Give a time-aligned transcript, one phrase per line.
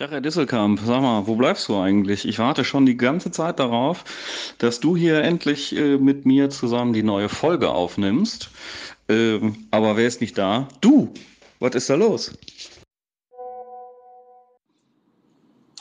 [0.00, 2.26] Tag, Herr Disselkamp, sag mal, wo bleibst du eigentlich?
[2.26, 4.02] Ich warte schon die ganze Zeit darauf,
[4.56, 8.48] dass du hier endlich äh, mit mir zusammen die neue Folge aufnimmst.
[9.10, 10.68] Ähm, aber wer ist nicht da?
[10.80, 11.12] Du!
[11.58, 12.32] Was ist da los?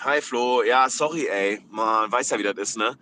[0.02, 1.62] Hi Flo, ja, sorry, ey.
[1.72, 2.98] Man weiß ja, wie das ist, ne?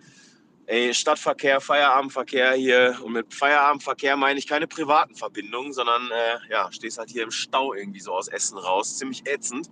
[0.66, 2.96] Ey, Stadtverkehr, Feierabendverkehr hier.
[3.02, 7.32] Und mit Feierabendverkehr meine ich keine privaten Verbindungen, sondern äh, ja, stehst halt hier im
[7.32, 8.98] Stau irgendwie so aus Essen raus.
[8.98, 9.68] Ziemlich ätzend.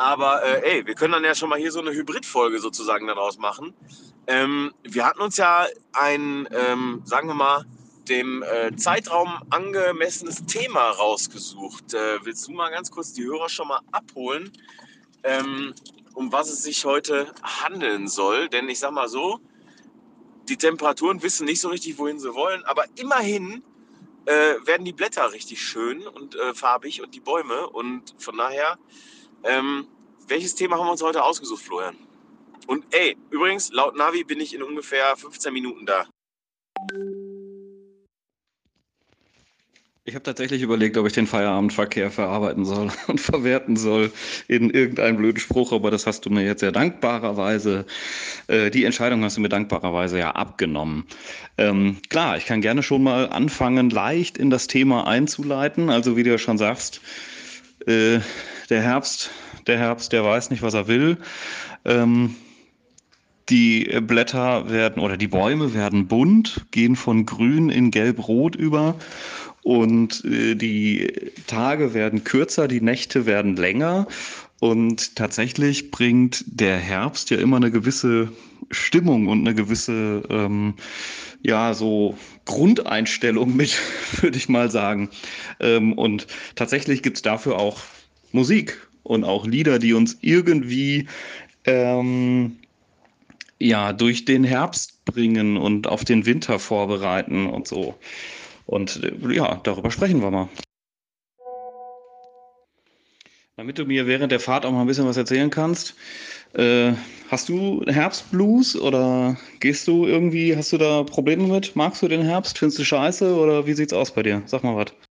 [0.00, 3.36] Aber äh, ey, wir können dann ja schon mal hier so eine Hybridfolge sozusagen daraus
[3.36, 3.74] machen.
[4.26, 7.66] Ähm, wir hatten uns ja ein, ähm, sagen wir mal,
[8.08, 11.92] dem äh, Zeitraum angemessenes Thema rausgesucht.
[11.92, 14.50] Äh, willst du mal ganz kurz die Hörer schon mal abholen,
[15.22, 15.74] ähm,
[16.14, 18.48] um was es sich heute handeln soll?
[18.48, 19.38] Denn ich sag mal so,
[20.48, 23.62] die Temperaturen wissen nicht so richtig, wohin sie wollen, aber immerhin
[24.24, 27.68] äh, werden die Blätter richtig schön und äh, farbig und die Bäume.
[27.68, 28.78] Und von daher
[29.44, 29.86] ähm,
[30.28, 31.96] welches Thema haben wir uns heute ausgesucht, Florian?
[32.66, 36.06] Und ey, übrigens, laut Navi bin ich in ungefähr 15 Minuten da.
[40.04, 44.10] Ich habe tatsächlich überlegt, ob ich den Feierabendverkehr verarbeiten soll und verwerten soll
[44.48, 47.86] in irgendeinen blöden Spruch, aber das hast du mir jetzt ja dankbarerweise,
[48.46, 51.06] äh, die Entscheidung hast du mir dankbarerweise ja abgenommen.
[51.58, 55.90] Ähm, klar, ich kann gerne schon mal anfangen, leicht in das Thema einzuleiten.
[55.90, 57.00] Also wie du ja schon sagst,
[57.86, 58.20] äh,
[58.70, 59.30] der Herbst,
[59.66, 61.18] der Herbst, der weiß nicht, was er will.
[61.84, 62.36] Ähm,
[63.48, 68.94] die Blätter werden oder die Bäume werden bunt, gehen von grün in gelb-rot über
[69.62, 71.12] und äh, die
[71.46, 74.06] Tage werden kürzer, die Nächte werden länger
[74.60, 78.30] und tatsächlich bringt der Herbst ja immer eine gewisse
[78.70, 80.74] Stimmung und eine gewisse, ähm,
[81.42, 83.80] ja, so Grundeinstellung mit,
[84.20, 85.08] würde ich mal sagen.
[85.58, 87.80] Ähm, und tatsächlich gibt es dafür auch
[88.32, 91.08] Musik und auch Lieder, die uns irgendwie
[91.64, 92.56] ähm,
[93.58, 97.94] ja durch den Herbst bringen und auf den Winter vorbereiten und so.
[98.66, 100.48] Und äh, ja, darüber sprechen wir mal.
[103.56, 105.94] Damit du mir während der Fahrt auch mal ein bisschen was erzählen kannst,
[106.54, 106.92] äh,
[107.28, 111.76] hast du Herbstblues oder gehst du irgendwie, hast du da Probleme mit?
[111.76, 112.58] Magst du den Herbst?
[112.58, 114.42] Findest du scheiße oder wie sieht's aus bei dir?
[114.46, 115.09] Sag mal was.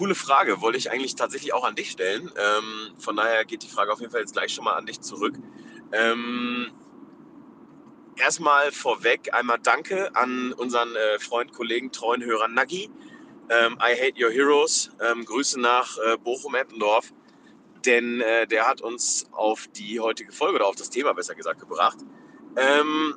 [0.00, 0.62] Coole Frage.
[0.62, 2.30] Wollte ich eigentlich tatsächlich auch an dich stellen.
[2.34, 5.02] Ähm, von daher geht die Frage auf jeden Fall jetzt gleich schon mal an dich
[5.02, 5.34] zurück.
[5.92, 6.70] Ähm,
[8.16, 12.90] erstmal vorweg einmal Danke an unseren äh, Freund, Kollegen, treuen Hörer Nagi.
[13.50, 14.90] Ähm, I hate your heroes.
[15.02, 17.12] Ähm, Grüße nach äh, Bochum-Eppendorf.
[17.84, 21.60] Denn äh, der hat uns auf die heutige Folge oder auf das Thema besser gesagt
[21.60, 21.98] gebracht.
[22.56, 23.16] Ähm,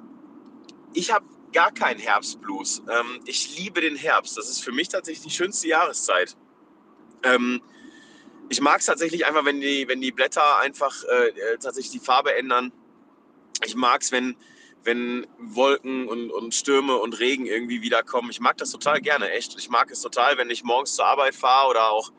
[0.94, 2.84] ich habe gar keinen Herbstblues.
[2.90, 4.38] Ähm, ich liebe den Herbst.
[4.38, 6.36] Das ist für mich tatsächlich die schönste Jahreszeit.
[7.24, 7.62] Ähm,
[8.50, 12.06] ich mag es tatsächlich einfach, wenn die, wenn die Blätter einfach äh, äh tatsächlich die
[12.06, 12.72] Farbe ändern.
[13.66, 14.36] Ich mag es, wenn,
[14.84, 18.30] wenn Wolken und, und Stürme und Regen irgendwie wiederkommen.
[18.30, 19.58] Ich mag das total gerne, echt.
[19.58, 22.12] Ich mag es total, wenn ich morgens zur Arbeit fahre oder auch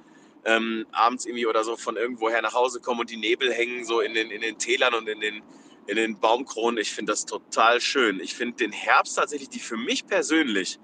[0.44, 4.00] ähm, abends irgendwie oder so von irgendwoher nach Hause komme und die Nebel hängen so
[4.00, 5.42] in den, in den Tälern und in den,
[5.86, 6.78] in den Baumkronen.
[6.78, 8.21] Ich finde das total schön.
[8.21, 10.78] Ich finde den Herbst tatsächlich die für mich persönlich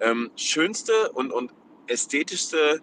[0.00, 1.52] ähm, schönste und, und
[1.86, 2.80] ästhetischste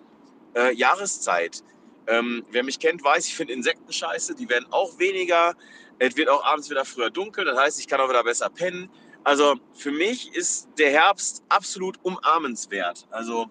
[0.56, 1.64] äh, Jahreszeit.
[2.08, 4.36] Ähm, wer mich kennt, weiß, ich finde Insekten scheiße.
[4.36, 5.56] Die werden auch weniger.
[6.00, 7.46] Es wird auch abends wieder früher dunkel.
[7.46, 8.90] Das heißt, ich kann auch wieder besser pennen.
[9.24, 13.08] Also für mich ist der Herbst absolut umarmenswert.
[13.12, 13.48] Also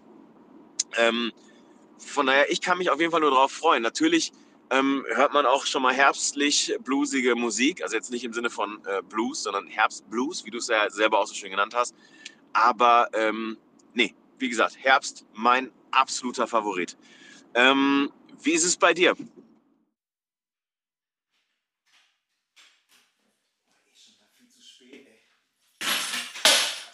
[0.96, 1.32] ähm,
[1.98, 3.82] von daher, ich kann mich auf jeden Fall nur darauf freuen.
[3.82, 4.32] Natürlich
[4.70, 7.82] ähm, hört man auch schon mal herbstlich bluesige Musik.
[7.82, 11.18] Also jetzt nicht im Sinne von äh, Blues, sondern Herbstblues, wie du es ja selber
[11.20, 11.94] auch so schön genannt hast.
[12.52, 13.58] Aber ähm,
[13.94, 16.96] nee, wie gesagt, Herbst mein absoluter Favorit.
[17.54, 18.12] Ähm,
[18.42, 19.14] wie ist es bei dir?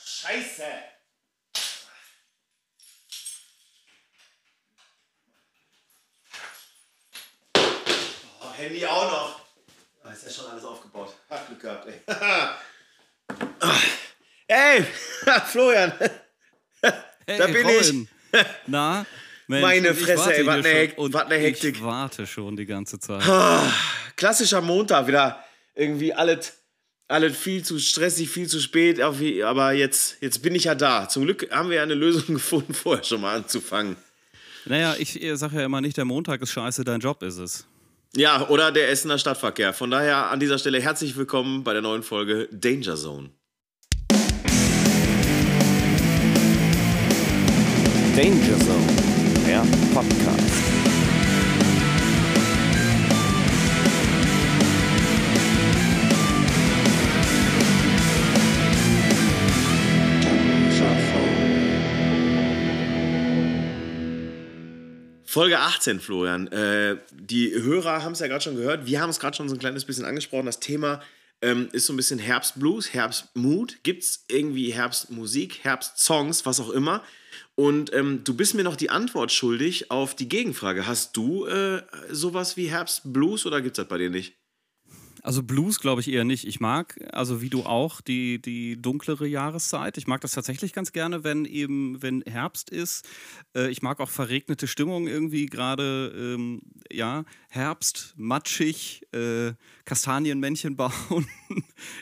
[0.04, 0.64] Scheiße!
[8.40, 9.40] Oh, Handy auch noch.
[10.04, 11.14] Oh, ist ja schon alles aufgebaut.
[11.30, 12.00] Hat Glück gehabt, ey.
[14.48, 14.84] ey,
[15.46, 15.92] Florian.
[17.26, 18.02] Hey, da bin Robin.
[18.02, 18.13] ich.
[18.66, 19.06] Na?
[19.46, 21.76] Mensch, Meine Fresse, ey, was ne schon- Hek- was Hektik.
[21.76, 23.22] Ich warte schon die ganze Zeit.
[24.16, 25.44] Klassischer Montag wieder.
[25.74, 26.54] Irgendwie alles,
[27.08, 29.00] alles viel zu stressig, viel zu spät.
[29.00, 31.08] Aber jetzt, jetzt bin ich ja da.
[31.08, 33.96] Zum Glück haben wir ja eine Lösung gefunden, vorher schon mal anzufangen.
[34.66, 37.66] Naja, ich sage ja immer nicht, der Montag ist scheiße, dein Job ist es.
[38.16, 39.74] Ja, oder der Essener Stadtverkehr.
[39.74, 43.30] Von daher an dieser Stelle herzlich willkommen bei der neuen Folge Danger Zone.
[48.16, 48.86] Danger Zone,
[49.44, 50.64] der Podcast.
[65.24, 66.46] Folge 18, Florian.
[66.52, 68.86] Äh, die Hörer haben es ja gerade schon gehört.
[68.86, 70.46] Wir haben es gerade schon so ein kleines bisschen angesprochen.
[70.46, 71.00] Das Thema
[71.44, 73.82] ähm, ist so ein bisschen Herbstblues, Herbstmut.
[73.82, 77.02] Gibt es irgendwie Herbstmusik, Herbstsongs, was auch immer?
[77.54, 80.86] Und ähm, du bist mir noch die Antwort schuldig auf die Gegenfrage.
[80.86, 84.34] Hast du äh, sowas wie Herbstblues oder gibt es das bei dir nicht?
[85.24, 86.46] Also Blues glaube ich eher nicht.
[86.46, 89.96] Ich mag, also wie du auch, die, die dunklere Jahreszeit.
[89.96, 93.08] Ich mag das tatsächlich ganz gerne, wenn eben, wenn Herbst ist.
[93.56, 96.60] Äh, ich mag auch verregnete Stimmung irgendwie gerade, ähm,
[96.92, 99.54] ja, Herbst, matschig, äh,
[99.86, 101.26] Kastanienmännchen bauen.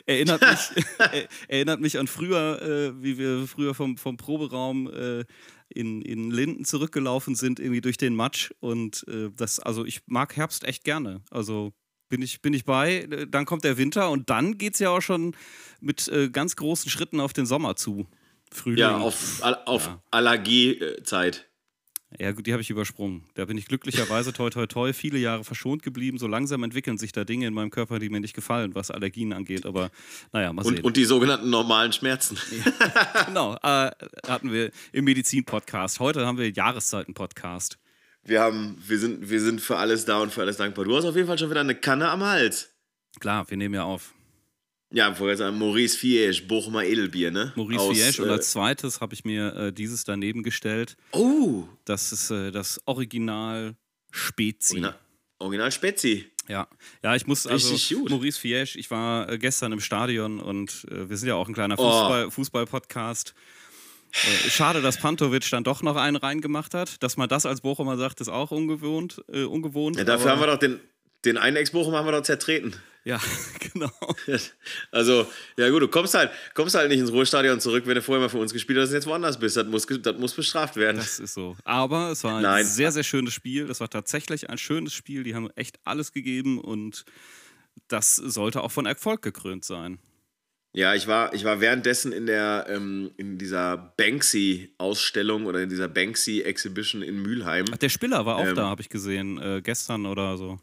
[0.05, 0.41] erinnert,
[0.75, 4.89] mich, äh, erinnert mich an früher, äh, wie wir früher vom, vom Proberaum
[5.69, 8.51] in, in Linden zurückgelaufen sind, irgendwie durch den Matsch.
[8.59, 9.05] Und
[9.37, 11.21] das, also ich mag Herbst echt gerne.
[11.31, 11.73] Also
[12.13, 13.07] bin ich, bin ich bei.
[13.27, 15.35] Dann kommt der Winter und dann geht es ja auch schon
[15.81, 18.05] mit äh, ganz großen Schritten auf den Sommer zu.
[18.51, 18.77] Frühling.
[18.77, 20.03] Ja, auf, auf ja.
[20.11, 21.49] Allergiezeit.
[22.19, 23.23] Ja, gut, die habe ich übersprungen.
[23.33, 26.19] Da bin ich glücklicherweise toi toi toi viele Jahre verschont geblieben.
[26.19, 29.33] So langsam entwickeln sich da Dinge in meinem Körper, die mir nicht gefallen, was Allergien
[29.33, 29.65] angeht.
[29.65, 29.89] Aber
[30.33, 30.75] naja, mal sehen.
[30.75, 32.37] Und, und die sogenannten normalen Schmerzen.
[32.63, 33.89] Ja, genau, äh,
[34.27, 35.99] hatten wir im Medizin-Podcast.
[35.99, 37.79] Heute haben wir Jahreszeiten-Podcast.
[38.25, 40.85] Wir, haben, wir, sind, wir sind für alles da und für alles dankbar.
[40.85, 42.69] Du hast auf jeden Fall schon wieder eine Kanne am Hals.
[43.19, 44.13] Klar, wir nehmen ja auf.
[44.91, 47.51] Ja, vorher sagen Maurice Fiege, Bochumer Edelbier, ne?
[47.55, 50.95] Maurice Fiege und als äh, zweites habe ich mir äh, dieses daneben gestellt.
[51.11, 51.63] Oh!
[51.83, 53.75] Das ist äh, das Original
[54.11, 54.73] Spezi.
[54.73, 54.99] Original,
[55.39, 56.31] Original Spezi.
[56.47, 56.67] Ja,
[57.01, 57.75] ja, ich muss also.
[58.07, 61.55] Maurice Fiege, ich war äh, gestern im Stadion und äh, wir sind ja auch ein
[61.55, 62.29] kleiner Fußball, oh.
[62.29, 63.33] Fußball-Podcast.
[63.35, 63.62] Äh,
[64.13, 67.01] schade, dass Pantovic dann doch noch einen reingemacht hat.
[67.03, 69.23] Dass man das als Bochumer sagt, ist auch ungewohnt.
[69.31, 70.79] Äh, ungewohnt ja, dafür haben wir doch den,
[71.25, 72.75] den einen Ex-Bochumer haben wir doch zertreten.
[73.05, 73.19] Ja,
[73.73, 73.91] genau.
[74.91, 75.27] Also,
[75.57, 78.29] ja gut, du kommst halt, kommst halt nicht ins Ruhestadion zurück, wenn du vorher mal
[78.29, 79.57] für uns gespielt hast und jetzt woanders bist.
[79.57, 80.97] Das muss, das muss bestraft werden.
[80.97, 81.57] Das ist so.
[81.65, 82.65] Aber es war ein Nein.
[82.65, 83.67] sehr, sehr schönes Spiel.
[83.67, 85.23] Das war tatsächlich ein schönes Spiel.
[85.23, 87.03] Die haben echt alles gegeben und
[87.87, 89.99] das sollte auch von Erfolg gekrönt sein.
[90.75, 95.87] Ja, ich war, ich war währenddessen in der ähm, in dieser Banksy-Ausstellung oder in dieser
[95.87, 97.65] Banksy-Exhibition in Mülheim.
[97.71, 100.59] Ach, der Spiller war auch ähm, da, habe ich gesehen, äh, gestern oder so.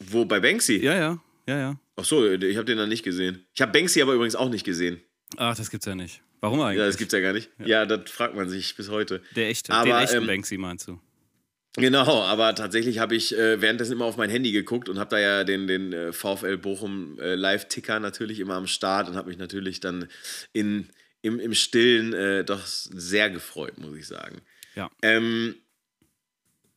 [0.00, 0.76] Wo, bei Banksy?
[0.84, 1.80] Ja, ja, ja, ja.
[1.96, 3.44] Ach so, ich habe den dann nicht gesehen.
[3.54, 5.00] Ich habe Banksy aber übrigens auch nicht gesehen.
[5.38, 6.20] Ach, das gibt's ja nicht.
[6.40, 6.80] Warum eigentlich?
[6.80, 7.50] Ja, das gibt's ja gar nicht.
[7.58, 9.22] Ja, ja das fragt man sich bis heute.
[9.34, 11.00] Der echte, aber, den echten ähm, Banksy meinst du?
[11.76, 15.18] Genau, aber tatsächlich habe ich äh, währenddessen immer auf mein Handy geguckt und habe da
[15.18, 19.38] ja den, den äh, VfL Bochum äh, Live-Ticker natürlich immer am Start und habe mich
[19.38, 20.08] natürlich dann
[20.52, 20.88] in,
[21.22, 24.42] im, im Stillen äh, doch sehr gefreut, muss ich sagen.
[24.74, 24.90] Ja.
[25.00, 25.54] Ähm,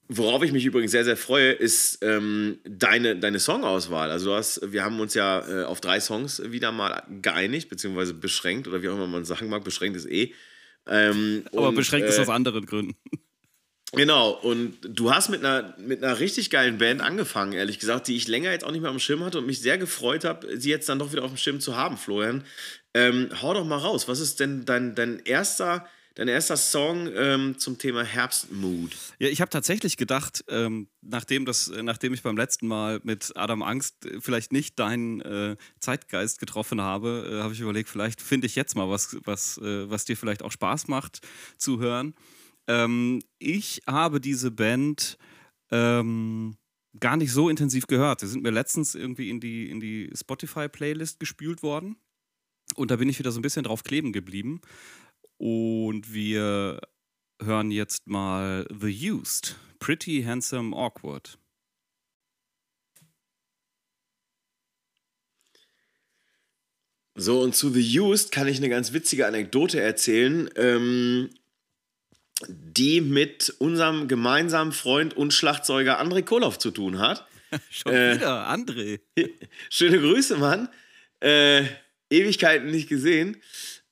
[0.07, 4.11] worauf ich mich übrigens sehr, sehr freue, ist ähm, deine, deine Songauswahl.
[4.11, 8.13] Also du hast, wir haben uns ja äh, auf drei Songs wieder mal geeinigt, beziehungsweise
[8.13, 10.33] beschränkt, oder wie auch immer man sagen mag, beschränkt ist eh.
[10.87, 12.95] Ähm, aber und, beschränkt ist äh, aus anderen Gründen.
[13.91, 18.15] Genau, und du hast mit einer, mit einer richtig geilen Band angefangen, ehrlich gesagt, die
[18.15, 20.69] ich länger jetzt auch nicht mehr dem Schirm hatte und mich sehr gefreut habe, sie
[20.69, 22.43] jetzt dann doch wieder auf dem Schirm zu haben, Florian.
[22.93, 27.59] Ähm, hau doch mal raus, was ist denn dein, dein erster dein erster Song ähm,
[27.59, 28.95] zum Thema Herbstmood.
[29.19, 33.61] Ja, ich habe tatsächlich gedacht, ähm, nachdem, das, nachdem ich beim letzten Mal mit Adam
[33.61, 38.55] Angst vielleicht nicht deinen äh, Zeitgeist getroffen habe, äh, habe ich überlegt, vielleicht finde ich
[38.55, 41.19] jetzt mal was, was, äh, was dir vielleicht auch Spaß macht
[41.57, 42.15] zu hören.
[42.67, 45.17] Ähm, ich habe diese Band
[45.71, 46.57] ähm,
[46.99, 48.21] gar nicht so intensiv gehört.
[48.21, 51.97] Sie sind mir letztens irgendwie in die, in die Spotify-Playlist gespült worden.
[52.75, 54.61] Und da bin ich wieder so ein bisschen drauf kleben geblieben.
[55.37, 56.79] Und wir
[57.41, 59.57] hören jetzt mal The Used.
[59.79, 61.37] Pretty Handsome Awkward.
[67.17, 70.49] So, und zu The Used kann ich eine ganz witzige Anekdote erzählen.
[70.55, 71.29] Ähm,
[72.47, 77.27] die mit unserem gemeinsamen Freund und Schlagzeuger André Koloff zu tun hat.
[77.69, 78.99] Schon äh, wieder, André.
[79.69, 80.69] Schöne Grüße, Mann.
[81.21, 81.63] Äh,
[82.09, 83.37] Ewigkeiten nicht gesehen.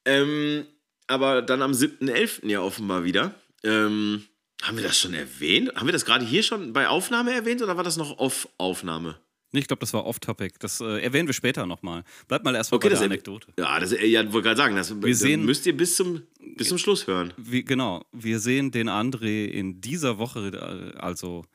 [0.06, 0.66] Ähm,
[1.08, 2.48] aber dann am 7.11.
[2.50, 3.34] ja offenbar wieder.
[3.64, 4.26] Ähm,
[4.62, 5.76] haben wir das schon erwähnt?
[5.76, 9.18] Haben wir das gerade hier schon bei Aufnahme erwähnt oder war das noch auf Aufnahme?
[9.54, 10.56] Nee, ich glaube, das war off-topic.
[10.60, 12.04] Das äh, erwähnen wir später nochmal.
[12.28, 13.48] Bleibt mal erstmal okay, bei der Anekdote.
[13.60, 16.24] Ja, das ja, wollte gerade sagen, das wir sehen, müsst ihr bis zum,
[16.56, 17.34] bis zum Schluss hören.
[17.38, 21.46] Wie, genau, wir sehen den André in dieser Woche, äh, also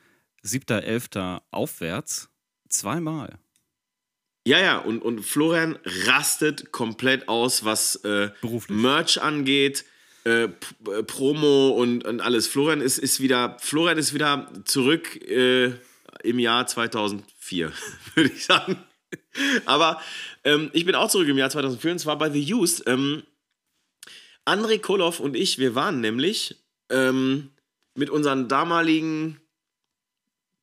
[0.45, 1.40] 7.11.
[1.50, 2.31] aufwärts,
[2.69, 3.40] zweimal.
[4.47, 5.76] Ja, ja, und, und Florian
[6.07, 8.31] rastet komplett aus, was äh,
[8.69, 9.85] Merch angeht.
[10.25, 10.49] äh, äh,
[11.05, 12.47] Promo und, und alles.
[12.47, 15.73] Florian ist, ist wieder, Florian ist wieder zurück äh,
[16.23, 17.73] im Jahr 2004,
[18.15, 18.79] würde ich sagen.
[19.65, 20.01] Aber
[20.45, 22.85] ähm, ich bin auch zurück im Jahr 2004 und zwar bei The Used.
[22.87, 23.23] Ähm,
[24.45, 26.57] André Koloff und ich, wir waren nämlich
[26.91, 27.51] ähm,
[27.95, 29.41] mit unseren damaligen,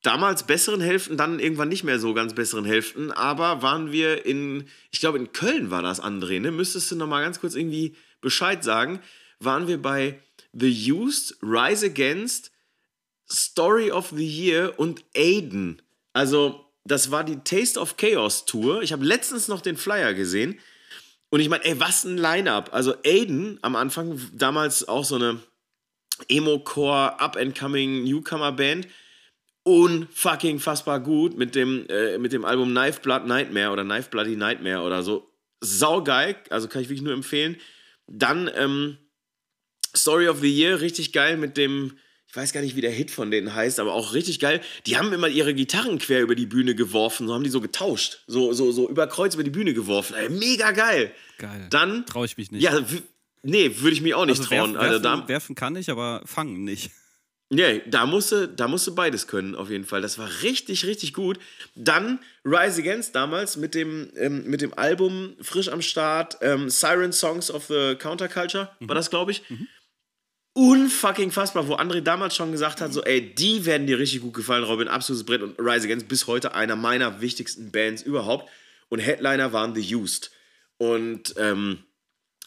[0.01, 4.67] damals besseren Hälften, dann irgendwann nicht mehr so ganz besseren Hälften, aber waren wir in,
[4.91, 6.51] ich glaube in Köln war das, André, ne?
[6.51, 8.99] Müsstest du nochmal ganz kurz irgendwie Bescheid sagen,
[9.39, 10.19] waren wir bei
[10.53, 12.51] The Used, Rise Against,
[13.31, 15.81] Story of the Year und Aiden.
[16.13, 18.81] Also, das war die Taste of Chaos Tour.
[18.83, 20.59] Ich habe letztens noch den Flyer gesehen.
[21.29, 22.69] Und ich meine, ey, was ein Line-Up.
[22.71, 25.39] Also Aiden am Anfang, damals auch so eine
[26.29, 28.87] Emo-Core, Up-and-Coming Newcomer-Band.
[29.63, 34.35] Unfucking fassbar gut mit dem, äh, mit dem Album Knife Blood Nightmare oder Knife Bloody
[34.35, 35.27] Nightmare oder so.
[35.59, 37.57] Saugeil, also kann ich wirklich nur empfehlen.
[38.05, 38.99] Dann ähm,
[39.95, 41.97] Story of the Year, richtig geil mit dem,
[42.35, 44.59] ich weiß gar nicht, wie der Hit von denen heißt, aber auch richtig geil.
[44.87, 48.23] Die haben immer ihre Gitarren quer über die Bühne geworfen, so haben die so getauscht,
[48.27, 50.15] so, so, so über Kreuz über die Bühne geworfen.
[50.17, 51.13] Ey, mega geil.
[51.37, 51.67] Geil.
[51.69, 52.61] Dann, Traue ich mich nicht.
[52.61, 52.85] ja,
[53.41, 54.73] nee, würde ich mich auch nicht also trauen.
[54.73, 56.91] werfen, also werfen, da, werfen kann ich, aber fangen nicht.
[57.49, 60.01] Nee, da musste, da musste beides können, auf jeden Fall.
[60.01, 61.39] Das war richtig, richtig gut.
[61.75, 67.13] Dann Rise Against damals mit dem, ähm, mit dem Album frisch am Start, ähm, Siren
[67.13, 69.41] Songs of the Counterculture, war das, glaube ich.
[70.57, 74.33] Unfucking fassbar, wo André damals schon gesagt hat, so, ey, die werden dir richtig gut
[74.33, 78.49] gefallen, Robin, absolutes Brett und Rise Against bis heute einer meiner wichtigsten Bands überhaupt.
[78.87, 80.31] Und Headliner waren The Used.
[80.77, 81.79] Und ähm,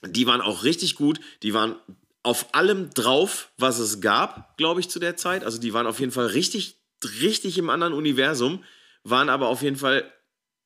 [0.07, 1.21] die waren auch richtig gut.
[1.43, 1.77] Die waren
[2.23, 5.45] auf allem drauf, was es gab, glaube ich, zu der Zeit.
[5.45, 6.79] Also die waren auf jeden Fall richtig,
[7.21, 8.65] richtig im anderen Universum,
[9.05, 10.11] waren aber auf jeden Fall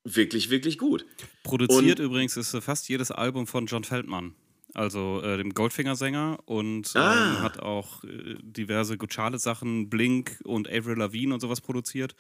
[0.04, 1.04] wirklich, wirklich gut.
[1.42, 4.36] Produziert übrigens ist äh, fast jedes Album von John Feldmann.
[4.74, 7.42] Also äh, dem Goldfinger-Sänger und ähm, Ah.
[7.42, 12.14] hat auch äh, diverse Good Charlotte-Sachen, Blink und Avril Lavigne und sowas produziert.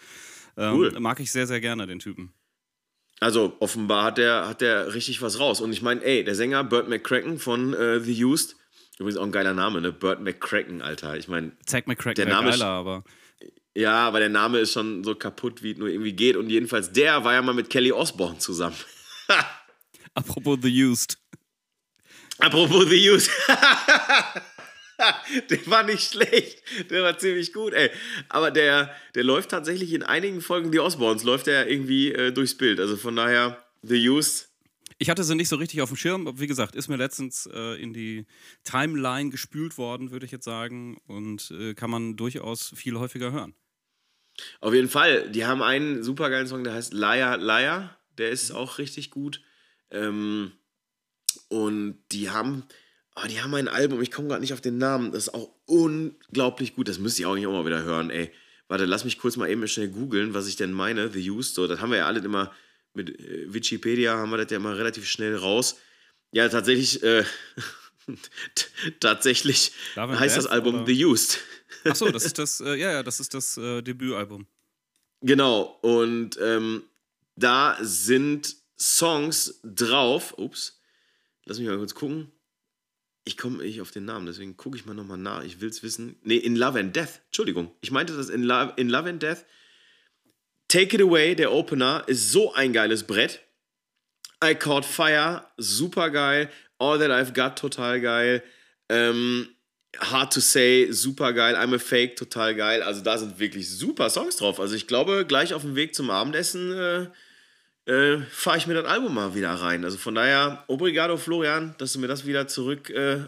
[0.56, 1.00] Ähm, Cool.
[1.00, 2.32] Mag ich sehr, sehr gerne, den Typen.
[3.20, 5.60] Also offenbar hat der, hat der richtig was raus.
[5.60, 8.56] Und ich meine, ey, der Sänger Burt McCracken von äh, The Used,
[8.98, 9.92] übrigens auch ein geiler Name, ne?
[9.92, 11.16] Burt McCracken, Alter.
[11.16, 13.04] Ich meine, Zack McCracken Der wäre Name ist- geiler, aber
[13.74, 16.36] ja, aber der Name ist schon so kaputt, wie es nur irgendwie geht.
[16.36, 18.76] Und jedenfalls, der war ja mal mit Kelly Osbourne zusammen.
[20.14, 21.18] apropos The Used.
[22.38, 23.30] Apropos The Used.
[25.50, 26.62] der war nicht schlecht.
[26.90, 27.90] Der war ziemlich gut, ey.
[28.28, 32.56] Aber der, der läuft tatsächlich in einigen Folgen The Osbournes, läuft er irgendwie äh, durchs
[32.56, 32.80] Bild.
[32.80, 34.48] Also von daher, The Used.
[34.98, 37.48] Ich hatte sie nicht so richtig auf dem Schirm, aber wie gesagt, ist mir letztens
[37.52, 38.24] äh, in die
[38.62, 43.54] Timeline gespült worden, würde ich jetzt sagen, und äh, kann man durchaus viel häufiger hören.
[44.60, 45.30] Auf jeden Fall.
[45.30, 47.98] Die haben einen supergeilen Song, der heißt Liar Liar.
[48.18, 49.42] Der ist auch richtig gut.
[49.90, 50.52] Ähm,
[51.52, 52.64] und die haben,
[53.14, 55.50] oh, die haben ein Album, ich komme gerade nicht auf den Namen, das ist auch
[55.66, 56.88] unglaublich gut.
[56.88, 58.32] Das müsste ich auch nicht auch mal wieder hören, ey.
[58.68, 61.10] Warte, lass mich kurz mal eben schnell googeln, was ich denn meine.
[61.10, 62.52] The Used, so, das haben wir ja alle immer
[62.94, 65.76] mit äh, Wikipedia, haben wir das ja immer relativ schnell raus.
[66.32, 67.24] Ja, tatsächlich, äh,
[69.00, 70.86] tatsächlich and heißt das Death, Album oder?
[70.86, 71.38] The Used.
[71.84, 74.46] Achso, das ist das, äh, ja, ja, das ist das äh, Debütalbum.
[75.20, 76.84] Genau, und ähm,
[77.36, 80.32] da sind Songs drauf.
[80.38, 80.80] Ups,
[81.44, 82.30] lass mich mal kurz gucken.
[83.24, 85.44] Ich komme nicht auf den Namen, deswegen gucke ich mal nochmal nach.
[85.44, 86.16] Ich will es wissen.
[86.22, 87.20] Nee, in Love and Death.
[87.26, 89.44] Entschuldigung, ich meinte das in Love, in Love and Death.
[90.68, 93.40] Take It Away, der Opener, ist so ein geiles Brett.
[94.42, 96.50] I Caught Fire, super geil.
[96.78, 98.42] All That I've Got, total geil.
[98.88, 99.48] Ähm,
[99.98, 101.54] Hard to Say, super geil.
[101.54, 102.82] I'm a Fake, total geil.
[102.82, 104.58] Also da sind wirklich super Songs drauf.
[104.58, 107.06] Also ich glaube, gleich auf dem Weg zum Abendessen äh,
[107.86, 109.84] äh, fahre ich mir das Album mal wieder rein.
[109.84, 113.24] Also von daher, obrigado Florian, dass du mir das wieder zurück, äh,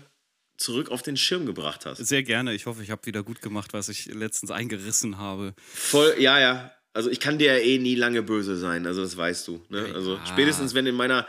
[0.57, 1.99] zurück auf den Schirm gebracht hast.
[1.99, 2.55] Sehr gerne.
[2.55, 5.55] Ich hoffe, ich habe wieder gut gemacht, was ich letztens eingerissen habe.
[5.67, 6.73] Voll, ja, ja.
[6.93, 9.61] Also ich kann dir ja eh nie lange böse sein, also das weißt du.
[9.69, 9.91] Ne?
[9.95, 10.27] Also Ja.
[10.27, 11.27] spätestens wenn in meiner,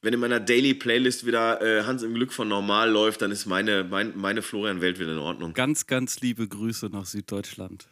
[0.00, 3.44] wenn in meiner Daily Playlist wieder äh, Hans im Glück von normal läuft, dann ist
[3.44, 5.52] meine, mein, meine Florian-Welt wieder in Ordnung.
[5.52, 7.88] Ganz, ganz liebe Grüße nach Süddeutschland.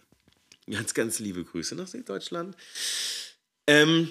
[0.70, 2.56] Ganz, ganz liebe Grüße nach Süddeutschland.
[3.66, 4.10] Ähm,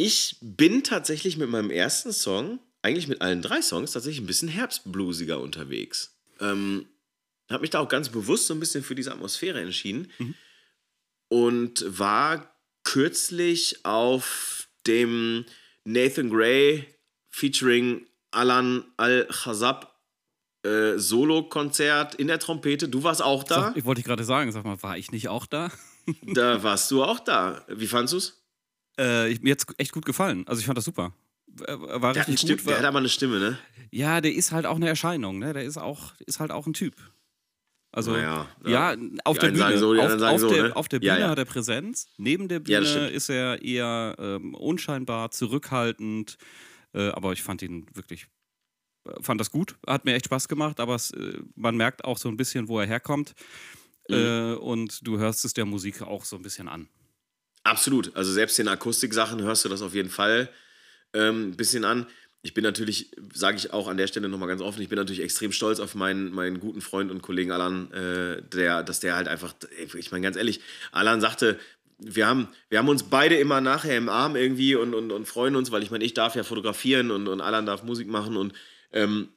[0.00, 4.48] ich bin tatsächlich mit meinem ersten Song, eigentlich mit allen drei Songs, tatsächlich ein bisschen
[4.48, 6.16] herbstbluesiger unterwegs.
[6.40, 6.86] Ähm,
[7.50, 10.10] habe mich da auch ganz bewusst so ein bisschen für diese Atmosphäre entschieden
[11.28, 12.50] und war
[12.82, 15.44] kürzlich auf dem
[15.84, 16.86] Nathan Gray
[17.28, 20.00] featuring Alan Al-Khazab
[20.62, 22.88] äh, Solo-Konzert in der Trompete.
[22.88, 23.74] Du warst auch da.
[23.76, 25.70] Ich wollte gerade sagen, sag mal, war ich nicht auch da?
[26.22, 27.66] Da warst du auch da.
[27.68, 28.39] Wie fandst du's?
[28.98, 30.46] Äh, mir hat es echt gut gefallen.
[30.46, 31.14] Also ich fand das super.
[31.46, 32.66] war der, richtig gut.
[32.66, 33.58] der hat aber eine Stimme, ne?
[33.90, 35.52] ja, der ist halt auch eine Erscheinung, ne?
[35.52, 36.94] Der ist auch, ist halt auch ein Typ.
[37.92, 40.76] Also, Naja, ja, auf der Bühne, so, auf, auf, so, der, ne?
[40.76, 41.30] auf der Ja, Bühne ja.
[41.30, 43.10] hat er Präsenz, neben der Ja, Bühne stimmt.
[43.10, 46.38] ist er eher ähm, unscheinbar, zurückhaltend,
[46.94, 48.28] äh, aber ich fand ihn wirklich,
[49.08, 52.18] äh, fand das gut, hat mir echt Spaß gemacht, aber es, äh, man merkt auch
[52.18, 53.34] so ein bisschen, wo er herkommt
[54.08, 54.14] Mhm.
[54.16, 56.88] äh, und du hörst es der Musik auch so ein bisschen an.
[57.64, 58.14] Absolut.
[58.16, 60.48] Also selbst in Akustiksachen hörst du das auf jeden Fall
[61.12, 62.06] ähm, ein bisschen an.
[62.42, 65.20] Ich bin natürlich, sage ich auch an der Stelle nochmal ganz offen, ich bin natürlich
[65.20, 69.28] extrem stolz auf meinen, meinen guten Freund und Kollegen Alan, äh, der, dass der halt
[69.28, 71.58] einfach, ich meine ganz ehrlich, Alan sagte,
[71.98, 75.54] wir haben, wir haben uns beide immer nachher im Arm irgendwie und, und, und freuen
[75.54, 78.54] uns, weil ich meine, ich darf ja fotografieren und, und Alan darf Musik machen und
[78.92, 79.28] ähm,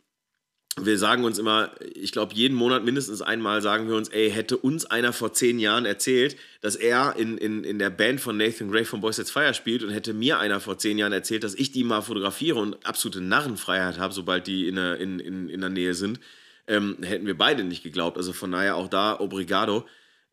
[0.81, 4.57] wir sagen uns immer, ich glaube, jeden Monat mindestens einmal sagen wir uns, ey, hätte
[4.57, 8.71] uns einer vor zehn Jahren erzählt, dass er in, in, in der Band von Nathan
[8.71, 11.53] Gray von Boys That's Fire spielt und hätte mir einer vor zehn Jahren erzählt, dass
[11.53, 15.61] ich die mal fotografiere und absolute Narrenfreiheit habe, sobald die in der, in, in, in
[15.61, 16.19] der Nähe sind,
[16.67, 18.17] ähm, hätten wir beide nicht geglaubt.
[18.17, 19.85] Also von daher auch da, obrigado,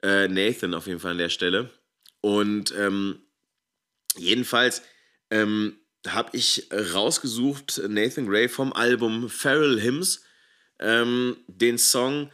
[0.02, 1.68] äh, Nathan auf jeden Fall an der Stelle.
[2.23, 3.18] Und ähm,
[4.16, 4.82] jedenfalls
[5.30, 10.23] ähm, habe ich rausgesucht, Nathan Gray vom Album Feral Hymns,
[10.81, 12.31] ähm, den Song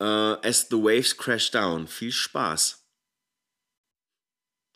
[0.00, 1.86] äh, As the Waves Crash Down.
[1.86, 2.84] Viel Spaß.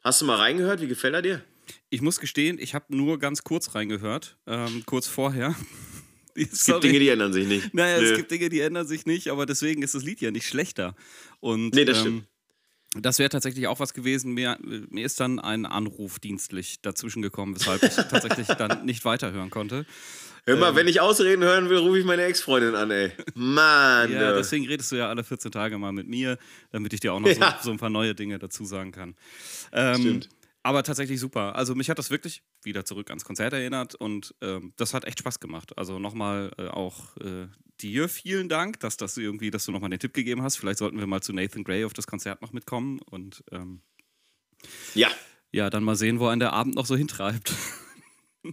[0.02, 0.80] Hast du mal reingehört?
[0.80, 1.44] Wie gefällt er dir?
[1.88, 5.54] Ich muss gestehen, ich habe nur ganz kurz reingehört, ähm, kurz vorher.
[6.36, 7.72] Es gibt Dinge, die ändern sich nicht.
[7.74, 8.10] Naja, Nö.
[8.10, 10.96] es gibt Dinge, die ändern sich nicht, aber deswegen ist das Lied ja nicht schlechter.
[11.38, 12.24] Und, Nee, das ähm,
[12.94, 14.32] das wäre tatsächlich auch was gewesen.
[14.32, 19.50] Mir, mir ist dann ein Anruf dienstlich dazwischen gekommen, weshalb ich tatsächlich dann nicht weiterhören
[19.50, 19.86] konnte.
[20.46, 23.12] Hör ähm, mal, wenn ich Ausreden hören will, rufe ich meine Ex-Freundin an, ey.
[23.34, 24.12] Mann.
[24.12, 26.38] Ja, deswegen redest du ja alle 14 Tage mal mit mir,
[26.70, 27.58] damit ich dir auch noch Ja.
[27.60, 29.14] so, so ein paar neue Dinge dazu sagen kann.
[29.72, 30.28] Ähm, Stimmt.
[30.64, 31.56] Aber tatsächlich super.
[31.56, 35.18] Also mich hat das wirklich wieder zurück ans Konzert erinnert und ähm, das hat echt
[35.18, 35.76] Spaß gemacht.
[35.76, 37.48] Also nochmal äh, auch äh,
[37.82, 40.56] dir vielen Dank, dass, das irgendwie, dass du nochmal den Tipp gegeben hast.
[40.56, 43.82] Vielleicht sollten wir mal zu Nathan Gray auf das Konzert noch mitkommen und ähm,
[44.94, 45.10] ja.
[45.52, 47.52] ja, dann mal sehen, wo ein der Abend noch so hintreibt.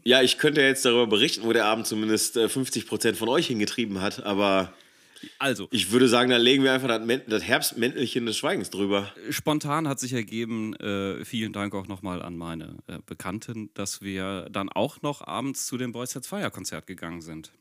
[0.04, 4.02] ja, ich könnte jetzt darüber berichten, wo der Abend zumindest äh, 50% von euch hingetrieben
[4.02, 4.74] hat, aber
[5.40, 9.12] Also, ich würde sagen, dann legen wir einfach das, Män- das Herbstmäntelchen des Schweigens drüber.
[9.30, 14.48] spontan hat sich ergeben, äh, vielen Dank auch nochmal an meine äh, Bekannten, dass wir
[14.52, 17.52] dann auch noch abends zu dem Boys Sets Fire Konzert gegangen sind.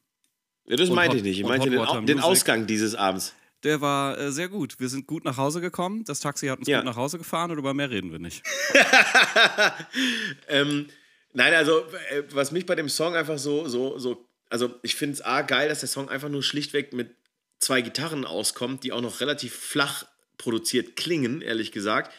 [0.67, 1.39] Ja, das Und meinte Hot- ich nicht.
[1.41, 2.21] Ich meinte den, Au- den.
[2.21, 3.35] Ausgang dieses Abends.
[3.63, 4.81] Der war äh, sehr gut.
[4.81, 6.05] Wir sind gut nach Hause gekommen.
[6.05, 6.79] Das Taxi hat uns Ja.
[6.79, 8.43] gut nach Hause gefahren und über mehr reden wir nicht.
[10.49, 10.87] ähm,
[11.33, 15.15] nein, also äh, was mich bei dem Song einfach so, so, so, also ich finde
[15.15, 17.15] es A geil, dass der Song einfach nur schlichtweg mit
[17.61, 20.05] zwei Gitarren auskommt, die auch noch relativ flach
[20.39, 22.13] produziert klingen, ehrlich gesagt.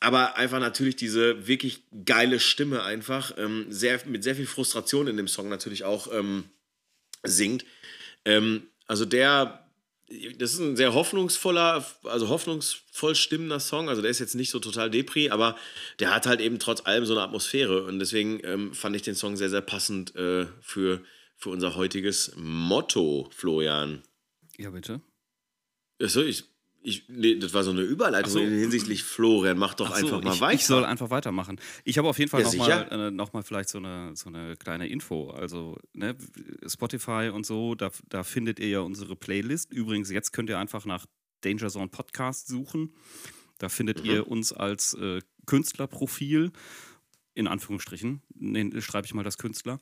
[0.00, 5.16] Aber einfach natürlich diese wirklich geile Stimme einfach, ähm, sehr, mit sehr viel Frustration in
[5.16, 6.44] dem Song natürlich auch ähm,
[7.22, 7.64] singt.
[8.26, 9.66] Ähm, also der,
[10.36, 13.88] das ist ein sehr hoffnungsvoller, also hoffnungsvoll stimmender Song.
[13.88, 15.56] Also der ist jetzt nicht so total Depri, aber
[16.00, 17.84] der hat halt eben trotz allem so eine Atmosphäre.
[17.84, 21.02] Und deswegen ähm, fand ich den Song sehr, sehr passend äh, für,
[21.38, 24.02] für unser heutiges Motto, Florian.
[24.58, 25.00] Ja, bitte.
[26.02, 26.44] Achso, ich,
[26.82, 28.40] ich, nee, das war so eine Überleitung so.
[28.40, 29.56] hinsichtlich Florian.
[29.56, 30.54] Mach doch so, einfach mal ich, weiter.
[30.54, 31.60] Ich soll einfach weitermachen.
[31.84, 34.56] Ich habe auf jeden Fall Ja, nochmal äh, noch mal vielleicht so eine, so eine
[34.56, 35.30] kleine Info.
[35.30, 36.16] Also ne,
[36.66, 39.72] Spotify und so, da, da findet ihr ja unsere Playlist.
[39.72, 41.06] Übrigens, jetzt könnt ihr einfach nach
[41.40, 42.94] Danger Zone Podcast suchen.
[43.58, 44.10] Da findet Mhm.
[44.10, 46.50] ihr uns als äh, Künstlerprofil,
[47.34, 49.80] in Anführungsstrichen, nee, schreibe ich mal das Künstler.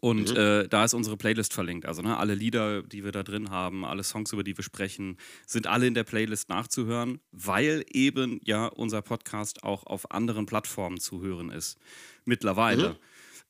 [0.00, 0.36] Und Mhm.
[0.36, 1.84] äh, da ist unsere Playlist verlinkt.
[1.84, 5.16] Also ne, alle Lieder, die wir da drin haben, alle Songs, über die wir sprechen,
[5.46, 11.00] sind alle in der Playlist nachzuhören, weil eben ja unser Podcast auch auf anderen Plattformen
[11.00, 11.78] zu hören ist.
[12.24, 12.90] Mittlerweile.
[12.90, 12.96] Mhm.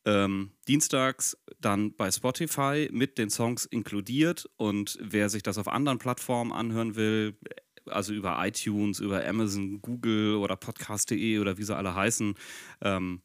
[0.07, 4.49] Ähm, dienstags dann bei Spotify mit den Songs inkludiert.
[4.57, 7.37] Und wer sich das auf anderen Plattformen anhören will,
[7.85, 12.35] also über iTunes, über Amazon, Google oder Podcast.de oder wie sie alle heißen,
[12.81, 13.21] ähm,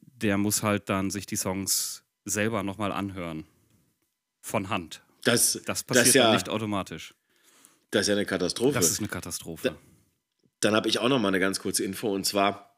[0.00, 3.44] der muss halt dann sich die Songs selber nochmal anhören.
[4.40, 5.02] Von Hand.
[5.24, 7.14] das, Das das, passiert ist ja, nicht automatisch.
[7.90, 8.74] das ist ja eine Katastrophe.
[8.74, 9.76] Das ist eine Katastrophe.
[10.60, 12.72] Dann habe ich auch noch mal eine ganz kurze Info und zwar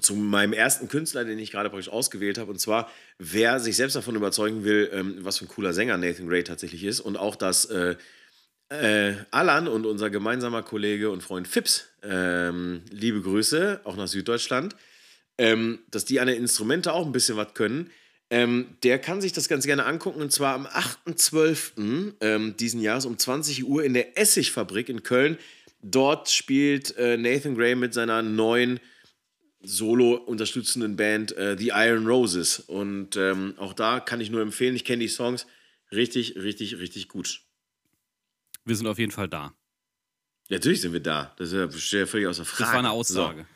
[0.00, 2.50] zu meinem ersten Künstler, den ich gerade praktisch ausgewählt habe.
[2.50, 6.28] Und zwar, wer sich selbst davon überzeugen will, ähm, was für ein cooler Sänger Nathan
[6.28, 7.96] Gray tatsächlich ist und auch, dass äh,
[8.70, 14.74] äh, Alan und unser gemeinsamer Kollege und Freund Fips, ähm, liebe Grüße, auch nach Süddeutschland,
[15.38, 17.90] ähm, dass die an den Instrumente auch ein bisschen was können.
[18.30, 22.14] Ähm, der kann sich das ganz gerne angucken und zwar am 8.12.
[22.20, 25.38] Ähm, diesen Jahres um 20 Uhr in der Essigfabrik in Köln.
[25.82, 28.80] Dort spielt äh, Nathan Gray mit seiner neuen
[29.62, 32.60] solo unterstützenden Band äh, The Iron Roses.
[32.60, 35.46] Und ähm, auch da kann ich nur empfehlen, ich kenne die Songs
[35.92, 37.42] richtig, richtig, richtig gut.
[38.64, 39.54] Wir sind auf jeden Fall da.
[40.48, 41.34] Ja, natürlich sind wir da.
[41.38, 42.62] Das ist ja völlig außer Frage.
[42.64, 43.40] Das war eine Aussage.
[43.40, 43.53] So.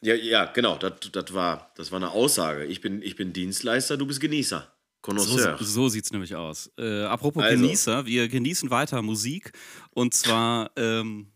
[0.00, 0.76] Ja, ja, genau.
[0.76, 2.64] Das, das, war, das war eine Aussage.
[2.64, 4.72] Ich bin, ich bin Dienstleister, du bist Genießer.
[5.06, 6.70] So, so sieht es nämlich aus.
[6.76, 7.56] Äh, apropos also.
[7.56, 9.52] Genießer, wir genießen weiter Musik.
[9.90, 11.28] Und zwar ähm,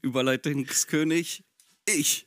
[0.00, 1.44] Überleitungskönig,
[1.86, 2.26] ich.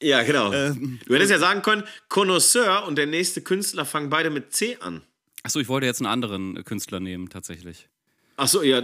[0.00, 0.52] Ja, genau.
[0.52, 4.76] Ähm, du hättest ja sagen können, Connoisseur und der nächste Künstler fangen beide mit C
[4.80, 5.02] an.
[5.42, 7.88] Achso, ich wollte jetzt einen anderen Künstler nehmen, tatsächlich.
[8.36, 8.82] Achso, ja.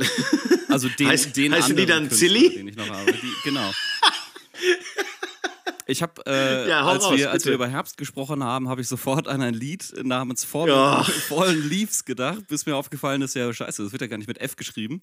[0.68, 2.50] Also den, heißt, den heißen die dann Silly?
[2.50, 3.12] Den ich noch habe.
[3.12, 3.70] Die, genau.
[5.86, 8.88] Ich habe, äh, ja, als, raus, wir, als wir über Herbst gesprochen haben, habe ich
[8.88, 11.02] sofort an ein Lied namens Fallen, ja.
[11.28, 14.40] Fallen Leaves gedacht, bis mir aufgefallen ist, ja, scheiße, das wird ja gar nicht mit
[14.40, 15.02] F geschrieben.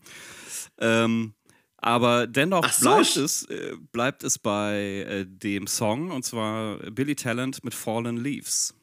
[0.80, 1.34] Ähm,
[1.78, 2.90] aber dennoch so.
[2.90, 8.18] bleibt, es, äh, bleibt es bei äh, dem Song, und zwar Billy Talent mit Fallen
[8.18, 8.76] Leaves.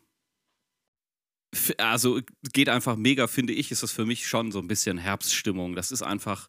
[1.52, 2.20] F also
[2.52, 5.74] geht einfach mega, finde ich, ist das für mich schon so ein bisschen Herbststimmung.
[5.76, 6.48] Das ist einfach,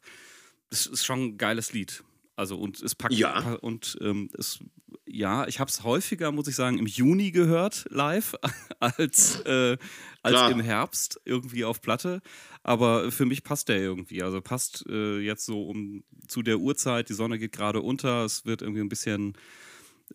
[0.69, 2.03] das ist schon ein geiles Lied.
[2.39, 3.56] Also und es packt ja.
[3.56, 4.60] und ähm, es
[5.06, 8.34] ja, ich habe es häufiger, muss ich sagen, im Juni gehört live
[8.80, 9.78] als, äh,
[10.23, 12.21] als im Herbst irgendwie auf Platte.
[12.63, 14.23] Aber für mich passt der irgendwie.
[14.23, 17.10] Also passt äh, jetzt so um zu der Uhrzeit.
[17.10, 18.23] Die Sonne geht gerade unter.
[18.23, 19.38] Es wird irgendwie ein bisschen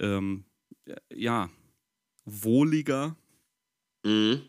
[0.00, 0.46] ähm,
[1.12, 1.50] ja
[2.24, 3.16] wohliger.
[4.02, 4.48] Mhm.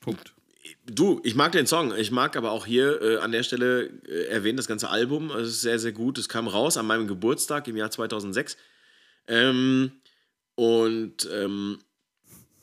[0.00, 0.37] Punkt.
[0.86, 1.94] Du, ich mag den Song.
[1.96, 5.30] Ich mag aber auch hier äh, an der Stelle äh, erwähnen das ganze Album.
[5.30, 6.18] Es ist sehr, sehr gut.
[6.18, 8.56] Es kam raus an meinem Geburtstag im Jahr 2006.
[9.26, 9.92] Ähm,
[10.54, 11.78] und ähm,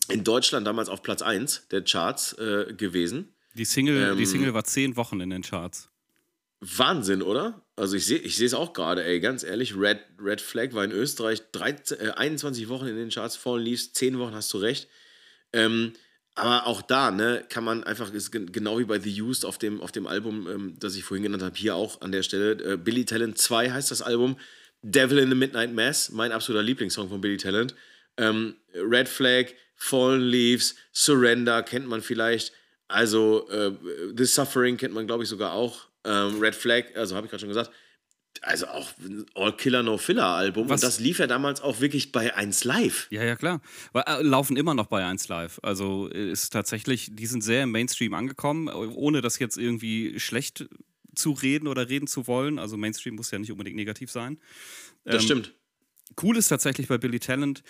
[0.09, 3.33] in Deutschland damals auf Platz 1 der Charts äh, gewesen.
[3.53, 5.89] Die Single, ähm, die Single war zehn Wochen in den Charts.
[6.59, 7.61] Wahnsinn, oder?
[7.75, 10.91] Also ich sehe ich es auch gerade, ey, ganz ehrlich, Red, Red Flag war in
[10.91, 14.87] Österreich 13, äh, 21 Wochen in den Charts, Fallen Leaves, 10 Wochen, hast du recht.
[15.53, 15.93] Ähm,
[16.35, 19.81] aber auch da, ne, kann man einfach, ist genau wie bei The Used auf dem,
[19.81, 22.77] auf dem Album, ähm, das ich vorhin genannt habe, hier auch an der Stelle, äh,
[22.77, 24.37] Billy Talent 2 heißt das Album,
[24.81, 27.73] Devil in the Midnight Mass, mein absoluter Lieblingssong von Billy Talent.
[28.17, 32.53] Ähm, Red Flag, Fallen Leaves, Surrender kennt man vielleicht.
[32.87, 33.71] Also äh,
[34.15, 35.87] The Suffering kennt man, glaube ich, sogar auch.
[36.03, 37.71] Ähm, Red Flag, also habe ich gerade schon gesagt
[38.43, 38.91] also auch
[39.35, 40.69] All Killer No Filler Album.
[40.69, 40.81] Was?
[40.81, 43.07] Und das lief ja damals auch wirklich bei 1 Live.
[43.09, 43.61] Ja, ja, klar.
[43.93, 45.59] Äh, laufen immer noch bei 1 Live.
[45.63, 50.67] Also ist tatsächlich, die sind sehr im Mainstream angekommen, ohne das jetzt irgendwie schlecht
[51.15, 52.59] zu reden oder reden zu wollen.
[52.59, 54.39] Also Mainstream muss ja nicht unbedingt negativ sein.
[55.03, 55.53] Das ähm, stimmt.
[56.21, 57.63] Cool ist tatsächlich bei Billy Talent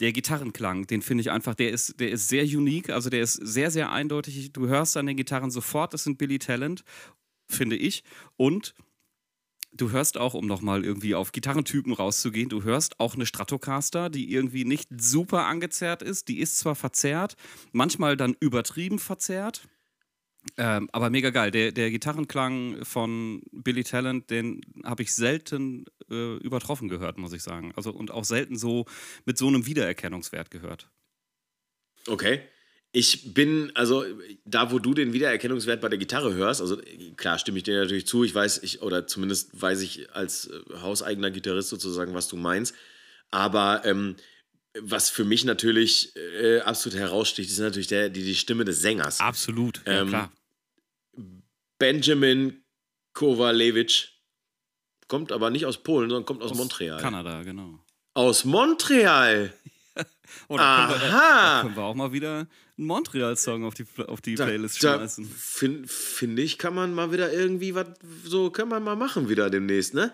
[0.00, 3.34] der Gitarrenklang, den finde ich einfach, der ist, der ist sehr unique, also der ist
[3.34, 4.52] sehr, sehr eindeutig.
[4.52, 6.84] Du hörst an den Gitarren sofort, das sind Billy Talent,
[7.48, 8.02] finde ich.
[8.36, 8.74] Und
[9.72, 14.32] du hörst auch, um nochmal irgendwie auf Gitarrentypen rauszugehen, du hörst auch eine Stratocaster, die
[14.32, 16.28] irgendwie nicht super angezerrt ist.
[16.28, 17.36] Die ist zwar verzerrt,
[17.72, 19.68] manchmal dann übertrieben verzerrt.
[20.56, 21.50] Ähm, aber mega geil.
[21.50, 27.42] Der, der Gitarrenklang von Billy Talent, den habe ich selten äh, übertroffen gehört, muss ich
[27.42, 27.72] sagen.
[27.76, 28.86] Also und auch selten so
[29.26, 30.90] mit so einem Wiedererkennungswert gehört.
[32.06, 32.40] Okay.
[32.92, 34.04] Ich bin, also
[34.44, 36.76] da, wo du den Wiedererkennungswert bei der Gitarre hörst, also
[37.16, 40.60] klar stimme ich dir natürlich zu, ich weiß, ich, oder zumindest weiß ich als äh,
[40.80, 42.74] hauseigener Gitarrist sozusagen, was du meinst.
[43.30, 44.16] Aber ähm,
[44.78, 49.20] was für mich natürlich äh, absolut heraussticht, ist natürlich der, die, die Stimme des Sängers.
[49.20, 50.32] Absolut, ja, ähm, klar.
[51.78, 52.62] Benjamin
[53.12, 54.08] Kowalewicz
[55.08, 57.00] kommt aber nicht aus Polen, sondern kommt aus, aus Montreal.
[57.00, 57.84] Kanada, genau.
[58.14, 59.52] Aus Montreal!
[60.48, 62.46] oh, da, können wir, da können wir auch mal wieder
[62.78, 65.24] einen Montreal-Song auf die, auf die da, Playlist schmeißen.
[65.26, 67.86] Finde find ich, kann man mal wieder irgendwie was,
[68.24, 70.12] so können wir mal machen wieder demnächst, ne?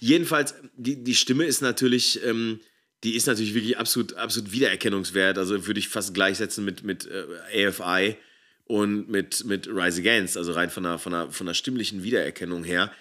[0.00, 2.60] Jedenfalls, die, die Stimme ist natürlich, ähm,
[3.02, 5.38] die ist natürlich wirklich absolut, absolut wiedererkennungswert.
[5.38, 8.16] Also würde ich fast gleichsetzen mit, mit äh, AFI
[8.64, 12.64] und mit, mit Rise Against, also rein von der, von, der, von der stimmlichen Wiedererkennung
[12.64, 12.92] her.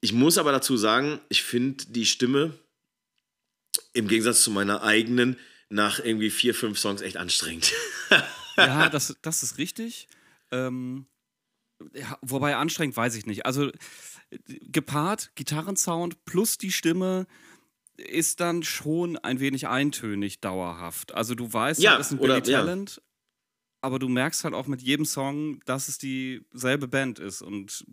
[0.00, 2.54] Ich muss aber dazu sagen, ich finde die Stimme
[3.92, 5.36] im Gegensatz zu meiner eigenen
[5.72, 7.72] nach irgendwie vier, fünf Songs echt anstrengend.
[8.56, 10.06] ja, das, das ist richtig.
[10.50, 11.06] Ähm,
[11.94, 13.46] ja, wobei anstrengend weiß ich nicht.
[13.46, 13.70] Also
[14.46, 17.26] gepaart Gitarrensound plus die Stimme
[17.96, 21.14] ist dann schon ein wenig eintönig dauerhaft.
[21.14, 23.02] Also du weißt, ja, das ist ein oder, Billy Talent, ja.
[23.80, 27.84] aber du merkst halt auch mit jedem Song, dass es dieselbe Band ist und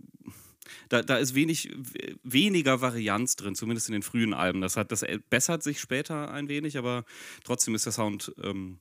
[0.90, 1.76] da, da ist wenig,
[2.24, 4.62] weniger Varianz drin, zumindest in den frühen Alben.
[4.62, 7.06] Das, hat, das bessert sich später ein wenig, aber
[7.44, 8.80] trotzdem ist der Sound ähm,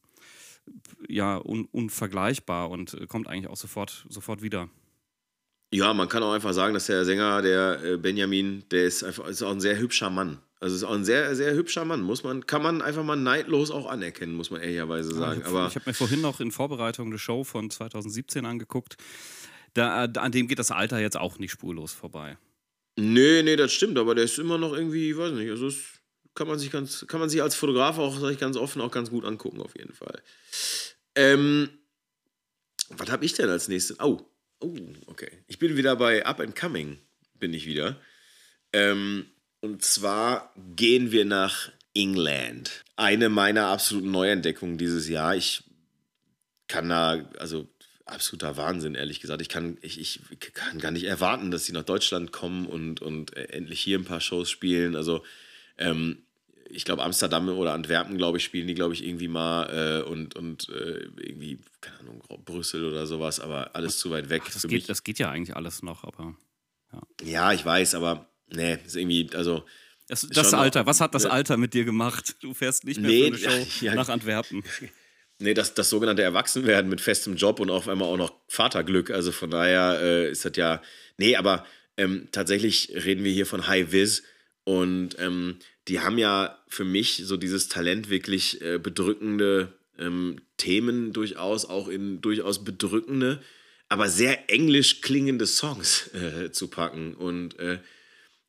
[1.08, 4.68] ja un, unvergleichbar und kommt eigentlich auch sofort, sofort wieder.
[5.70, 9.28] Ja, man kann auch einfach sagen, dass der Sänger, der äh, Benjamin, der ist einfach
[9.28, 10.38] ist auch ein sehr hübscher Mann.
[10.60, 13.70] Also ist auch ein sehr, sehr hübscher Mann, muss man, kann man einfach mal neidlos
[13.70, 15.40] auch anerkennen, muss man ehrlicherweise sagen.
[15.40, 18.96] ich Aber habe mir vorhin noch in Vorbereitung eine Show von 2017 angeguckt.
[19.74, 22.38] Da, äh, an dem geht das Alter jetzt auch nicht spurlos vorbei.
[22.96, 25.98] nee, nee, das stimmt, aber der ist immer noch irgendwie, ich weiß nicht, also es
[26.34, 28.90] kann man sich ganz, kann man sich als Fotograf auch, sag ich ganz offen, auch
[28.90, 30.22] ganz gut angucken, auf jeden Fall.
[31.14, 31.70] Ähm,
[32.90, 33.98] was habe ich denn als nächstes?
[34.00, 34.20] Oh,
[34.60, 34.76] oh,
[35.06, 35.30] okay.
[35.46, 36.98] Ich bin wieder bei Up and Coming,
[37.34, 38.00] bin ich wieder.
[38.72, 39.26] Ähm,
[39.60, 42.84] und zwar gehen wir nach England.
[42.96, 45.34] Eine meiner absoluten Neuentdeckungen dieses Jahr.
[45.34, 45.64] Ich
[46.68, 47.66] kann da, also
[48.08, 49.42] absoluter Wahnsinn, ehrlich gesagt.
[49.42, 50.20] Ich kann, ich, ich
[50.54, 54.04] kann gar nicht erwarten, dass sie nach Deutschland kommen und, und äh, endlich hier ein
[54.04, 54.96] paar Shows spielen.
[54.96, 55.24] Also,
[55.76, 56.18] ähm,
[56.70, 60.36] ich glaube, Amsterdam oder Antwerpen, glaube ich, spielen die, glaube ich, irgendwie mal äh, und,
[60.36, 64.42] und äh, irgendwie, keine Ahnung, Brüssel oder sowas, aber alles zu weit weg.
[64.44, 64.86] Ach, das, geht, mich.
[64.86, 66.36] das geht ja eigentlich alles noch, aber.
[67.22, 69.64] Ja, ich weiß, aber nee, ist irgendwie, also.
[70.08, 72.36] Das, das Alter, was hat das ne- Alter mit dir gemacht?
[72.40, 74.62] Du fährst nicht mehr Nee, für eine Show ja, nach Antwerpen.
[75.40, 79.10] Nee, das, das sogenannte Erwachsenwerden mit festem Job und auf einmal auch noch Vaterglück.
[79.10, 80.82] Also von daher äh, ist das ja.
[81.16, 81.64] Nee, aber
[81.96, 84.22] ähm, tatsächlich reden wir hier von High Viz
[84.64, 91.12] und ähm, die haben ja für mich so dieses Talent, wirklich äh, bedrückende ähm, Themen
[91.12, 93.40] durchaus, auch in durchaus bedrückende,
[93.88, 97.14] aber sehr englisch klingende Songs äh, zu packen.
[97.14, 97.78] Und äh,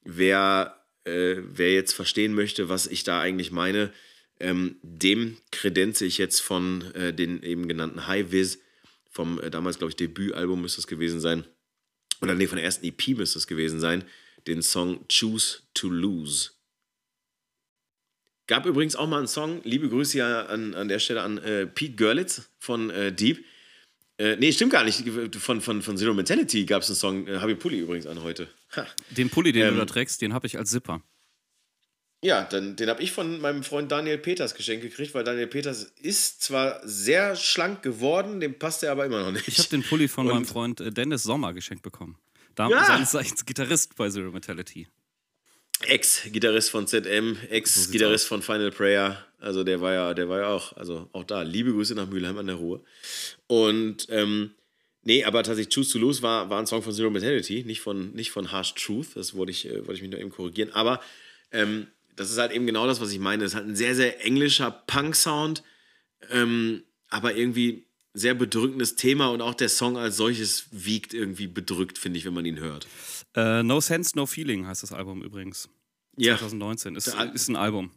[0.03, 3.91] wer, äh, wer jetzt verstehen möchte, was ich da eigentlich meine,
[4.39, 8.59] ähm, dem kredenze ich jetzt von äh, den eben genannten High Viz,
[9.09, 11.45] vom äh, damals, glaube ich, Debütalbum müsste es gewesen sein,
[12.21, 14.03] oder nee, von der ersten EP müsste es gewesen sein,
[14.47, 16.51] den Song Choose to Lose.
[18.47, 21.67] Gab übrigens auch mal einen Song, liebe Grüße ja an, an der Stelle an äh,
[21.67, 23.45] Pete Görlitz von äh, Deep.
[24.17, 25.07] Äh, nee, stimmt gar nicht.
[25.37, 28.23] Von, von, von Zero Mentality gab es einen Song, äh, habe ich Pulli übrigens an
[28.23, 28.49] heute.
[28.75, 28.87] Ha.
[29.11, 31.03] Den Pulli, den Ähm, du da trägst, den habe ich als Zipper.
[32.21, 35.83] Ja, dann, den habe ich von meinem Freund Daniel Peters geschenkt gekriegt, weil Daniel Peters
[36.01, 39.47] ist zwar sehr schlank geworden, dem passt er aber immer noch nicht.
[39.47, 42.17] Ich habe den Pulli von Und- meinem Freund äh, Dennis Sommer geschenkt bekommen.
[42.55, 42.83] Da, Ja.
[42.83, 44.87] Seines Zeichens Gitarrist bei Zero Mentality.
[45.85, 49.25] Ex-Gitarrist von ZM, Ex-Gitarrist von Final Prayer.
[49.39, 51.43] Also der war ja, der war ja auch, also auch da.
[51.43, 52.83] Liebe Grüße nach Mülheim an der Ruhr.
[53.47, 54.51] Und ähm,
[55.03, 58.11] nee, aber tatsächlich Choose to Lose war, war ein Song von Zero Mentality, nicht von,
[58.11, 59.15] nicht von Harsh Truth.
[59.15, 60.73] Das wollte ich, äh, wollte ich mich noch eben korrigieren.
[60.73, 60.99] Aber
[61.53, 61.87] ähm,
[62.19, 63.43] das ist halt eben genau das, was ich meine.
[63.45, 65.63] Es ist halt ein sehr, sehr englischer Punk-Sound,
[66.31, 71.97] ähm, aber irgendwie sehr bedrückendes Thema und auch der Song als solches wiegt irgendwie bedrückt,
[71.97, 72.87] finde ich, wenn man ihn hört.
[73.35, 75.69] Äh, no Sense, No Feeling heißt das Album übrigens.
[76.17, 76.95] Ja, 2019.
[76.95, 77.91] Ist, Da- ist ein Album.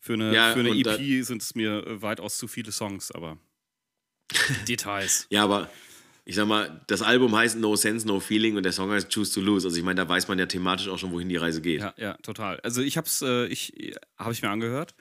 [0.00, 3.38] Für eine, Ja, für eine EP sind es mir weitaus zu viele Songs, aber
[4.68, 5.26] Details.
[5.30, 5.70] Ja, aber
[6.24, 9.34] ich sag mal, das Album heißt No Sense, No Feeling und der Song heißt Choose
[9.34, 9.66] to Lose.
[9.66, 11.80] Also ich meine, da weiß man ja thematisch auch schon, wohin die Reise geht.
[11.80, 12.60] Ja, ja, total.
[12.60, 14.94] Also ich hab's, äh, ich habe ich mir angehört,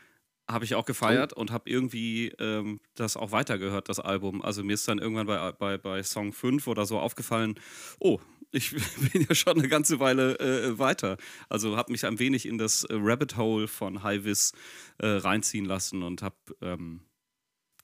[0.50, 4.42] habe ich auch gefeiert und habe irgendwie ähm, das auch weitergehört, das Album.
[4.42, 7.56] Also mir ist dann irgendwann bei, bei, bei Song 5 oder so aufgefallen,
[8.00, 8.20] oh,
[8.52, 8.72] ich
[9.14, 11.18] bin ja schon eine ganze Weile äh, weiter.
[11.50, 14.54] Also habe mich ein wenig in das Rabbit Hole von High Vis
[14.98, 17.02] äh, reinziehen lassen und habe ähm,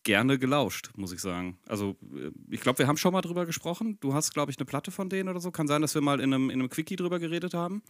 [0.08, 1.60] gerne gelauscht, muss ich sagen.
[1.68, 3.98] Also äh, ich glaube, wir haben schon mal drüber gesprochen.
[4.00, 5.52] Du hast, glaube ich, eine Platte von denen oder so.
[5.52, 7.84] Kann sein, dass wir mal in einem, in einem Quickie drüber geredet haben.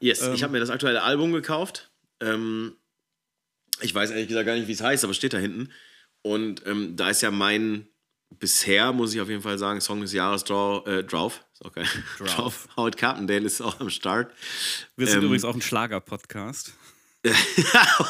[0.00, 0.34] Yes, Ähm.
[0.34, 1.90] ich habe mir das aktuelle Album gekauft.
[2.20, 2.76] Ähm,
[3.80, 5.72] ich weiß ehrlich gesagt gar nicht, wie es heißt, aber es steht da hinten.
[6.22, 7.88] Und ähm, da ist ja mein,
[8.38, 11.44] bisher muss ich auf jeden Fall sagen, Song des Jahres Draw, äh, Drauf.
[11.54, 11.86] Ist auch geil.
[12.18, 12.28] Drauf.
[12.36, 12.68] Drauf.
[12.76, 14.32] Howard Carpendale ist auch am Start.
[14.96, 16.74] Wir sind Ähm, übrigens auch ein Schlager-Podcast.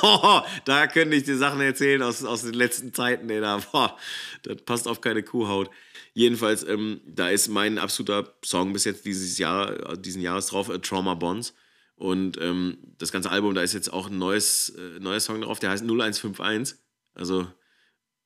[0.02, 3.96] Oh, da könnte ich dir Sachen erzählen aus, aus den letzten Zeiten, ey, da, boah,
[4.42, 5.70] das passt auf keine Kuhhaut.
[6.14, 10.68] Jedenfalls, ähm, da ist mein absoluter Song bis jetzt dieses Jahr, äh, diesen Jahres drauf,
[10.68, 11.54] äh, Trauma Bonds.
[11.94, 15.58] Und ähm, das ganze Album, da ist jetzt auch ein neues, äh, neuer Song drauf,
[15.58, 16.76] der heißt 0151,
[17.14, 17.46] also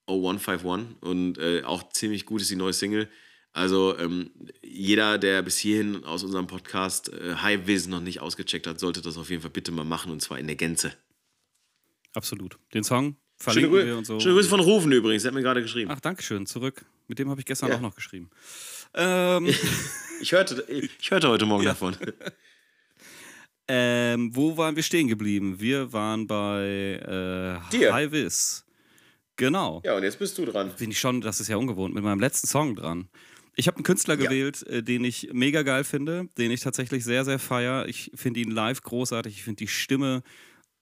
[0.06, 0.96] 0151.
[1.00, 3.08] Und äh, auch ziemlich gut ist die neue Single.
[3.52, 4.30] Also ähm,
[4.62, 9.02] jeder, der bis hierhin aus unserem Podcast äh, High Viz noch nicht ausgecheckt hat, sollte
[9.02, 10.92] das auf jeden Fall bitte mal machen und zwar in der Gänze.
[12.14, 12.58] Absolut.
[12.72, 14.20] Den Song Schöne, verlinken Grü wir und so.
[14.20, 15.90] Schöne Grüße von Rufen übrigens, der hat mir gerade geschrieben.
[15.92, 16.84] Ach, Dankeschön, zurück.
[17.08, 17.76] Mit dem habe ich gestern Ja.
[17.76, 18.30] auch noch geschrieben.
[18.94, 19.52] Ähm,
[20.22, 21.96] Ich hörte, ich hörte heute Morgen davon.
[23.68, 25.58] ähm, wo waren wir stehen geblieben?
[25.60, 27.92] Wir waren bei äh, Dir.
[27.92, 28.64] High Vis.
[29.36, 29.82] Genau.
[29.84, 30.72] Ja, und jetzt bist du dran.
[30.78, 33.08] Bin ich schon, das ist ja ungewohnt, mit meinem letzten Song dran.
[33.54, 34.24] Ich habe einen Künstler Ja.
[34.28, 37.86] gewählt, äh, den ich mega geil finde, den ich tatsächlich sehr, sehr feier.
[37.88, 39.34] Ich finde ihn live großartig.
[39.34, 40.22] Ich finde die Stimme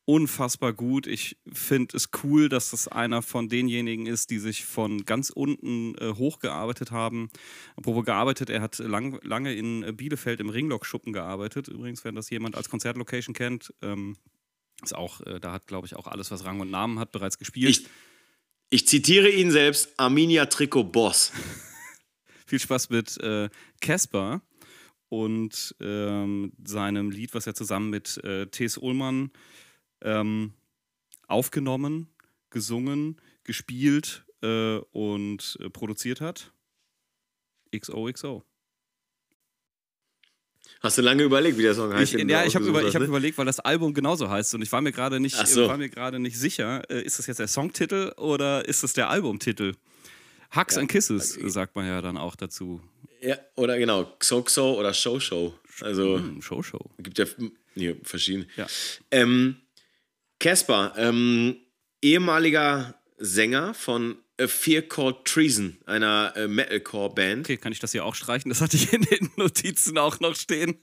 [0.04, 1.06] unfassbar gut.
[1.06, 5.94] Ich finde es cool, dass das einer von denjenigen ist, die sich von ganz unten
[5.98, 7.28] äh, hochgearbeitet haben.
[7.76, 11.68] Apropos gearbeitet, er hat lang, lange in äh, Bielefeld im Ringlock-Schuppen gearbeitet.
[11.68, 14.16] Übrigens, wenn das jemand als Konzertlocation kennt, ähm,
[14.82, 17.38] Ist auch, äh, da hat, glaube ich, auch alles, was Rang und Namen hat, bereits
[17.38, 17.70] gespielt.
[17.70, 17.86] Ich,
[18.70, 21.32] ich zitiere ihn selbst: Arminia Trikot Boss.
[22.50, 23.48] Viel Spaß mit äh,
[23.80, 24.42] Casper
[25.08, 28.76] und ähm, seinem Lied, was er zusammen mit äh, T.S.
[28.76, 29.30] Ullmann
[30.00, 30.54] ähm,
[31.28, 32.08] aufgenommen,
[32.50, 36.52] gesungen, gespielt äh, und äh, produziert hat.
[37.72, 38.42] XOXO.
[40.80, 42.14] Hast du lange überlegt, wie der Song heißt?
[42.14, 44.80] Ich, ja, ich habe über, hab überlegt, weil das Album genauso heißt und ich war
[44.80, 45.68] mir gerade nicht, so.
[45.68, 49.08] war mir gerade nicht sicher, äh, ist das jetzt der Songtitel oder ist das der
[49.08, 49.74] Albumtitel?
[50.54, 52.80] Hugs and Kisses, sagt man ja dann auch dazu.
[53.22, 55.54] Ja, oder genau, Xoxo oder Show Show.
[55.80, 56.90] Also Hm, Show Show.
[56.98, 57.26] gibt ja
[57.74, 58.46] nee, verschiedene.
[58.56, 58.66] Ja.
[59.10, 59.56] Ähm,
[60.38, 61.56] Casper, ähm,
[62.02, 67.46] ehemaliger Sänger von A Fear Called Treason, einer äh, Metalcore-Band.
[67.46, 68.48] Okay, kann ich das hier auch streichen?
[68.48, 70.78] Das hatte ich in den Notizen auch noch stehen.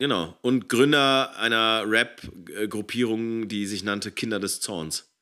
[0.00, 0.36] Genau.
[0.42, 5.12] Und Gründer einer Rap-Gruppierung, die sich nannte Kinder des Zorns.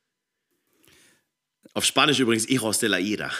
[1.76, 3.30] Auf Spanisch übrigens Hijos de la Ira.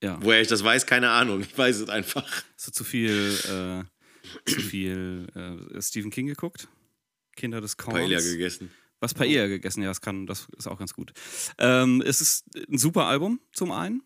[0.00, 0.18] Ja.
[0.20, 1.40] Woher ich das weiß, keine Ahnung.
[1.40, 2.24] Ich weiß es einfach.
[2.54, 6.68] Hast du zu viel, äh, zu viel äh, Stephen King geguckt?
[7.34, 7.98] Kinder des Korns.
[7.98, 8.70] Paella gegessen.
[9.00, 11.12] Was Paella gegessen, ja, das kann, das ist auch ganz gut.
[11.58, 14.04] Ähm, es ist ein super Album zum einen,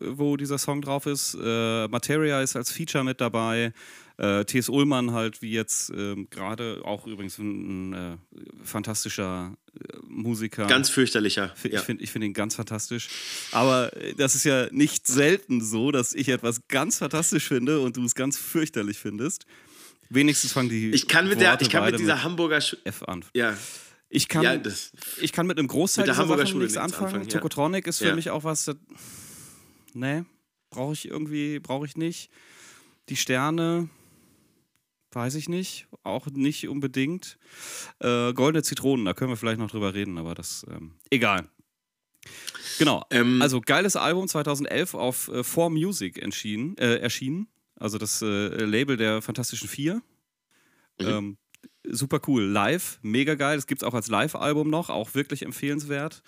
[0.00, 1.38] wo dieser Song drauf ist.
[1.40, 3.72] Äh, Materia ist als Feature mit dabei.
[4.16, 4.68] Äh, T.S.
[4.68, 8.16] Ullmann halt, wie jetzt ähm, gerade auch übrigens ein, ein äh,
[8.64, 9.63] fantastischer äh,
[10.06, 10.66] Musiker.
[10.66, 11.52] Ganz fürchterlicher.
[11.56, 11.80] Fi- ja.
[11.80, 13.08] Ich finde ich find ihn ganz fantastisch.
[13.52, 17.96] Aber äh, das ist ja nicht selten so, dass ich etwas ganz fantastisch finde und
[17.96, 19.46] du es ganz fürchterlich findest.
[20.10, 22.60] Wenigstens fangen die Ich kann mit, der, Worte ich kann mit dieser Hamburger.
[22.60, 23.24] Sch F an.
[23.34, 23.56] ja,
[24.10, 24.92] Ich kann, ja, das.
[25.20, 27.06] ich kann mit einem Großteil Mit der Hamburger Sachen Schule nichts anfangen.
[27.06, 27.30] anfangen, ja.
[27.30, 28.76] Tokotronic ist für mich auch was, das,
[29.94, 30.24] nee,
[30.70, 32.30] brauche ich irgendwie, brauche ich nicht.
[33.08, 33.88] Die Sterne,
[35.14, 37.38] weiß ich nicht, auch nicht unbedingt.
[38.00, 41.48] Äh, Goldene Zitronen, da können wir vielleicht noch drüber reden, aber das, ähm, egal.
[42.78, 47.48] Genau, Ähm, also geiles Album 2011 auf äh, 4 Music erschienen, äh, erschienen.
[47.76, 50.02] Also das äh, Label der Fantastischen Vier.
[51.00, 51.06] Mhm.
[51.06, 51.36] Ähm,
[51.84, 52.42] super cool.
[52.44, 53.56] Live, mega geil.
[53.56, 56.22] Das gibt es auch als Live-Album noch, auch wirklich empfehlenswert.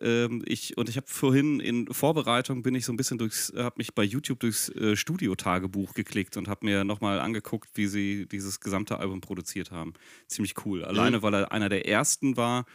[0.00, 3.76] Ähm, ich, und ich habe vorhin in Vorbereitung bin ich so ein bisschen durchs, habe
[3.78, 8.60] mich bei YouTube durchs äh, Studio-Tagebuch geklickt und habe mir nochmal angeguckt, wie sie dieses
[8.60, 9.94] gesamte Album produziert haben.
[10.26, 10.84] Ziemlich cool.
[10.84, 12.66] Alleine, weil er einer der ersten war,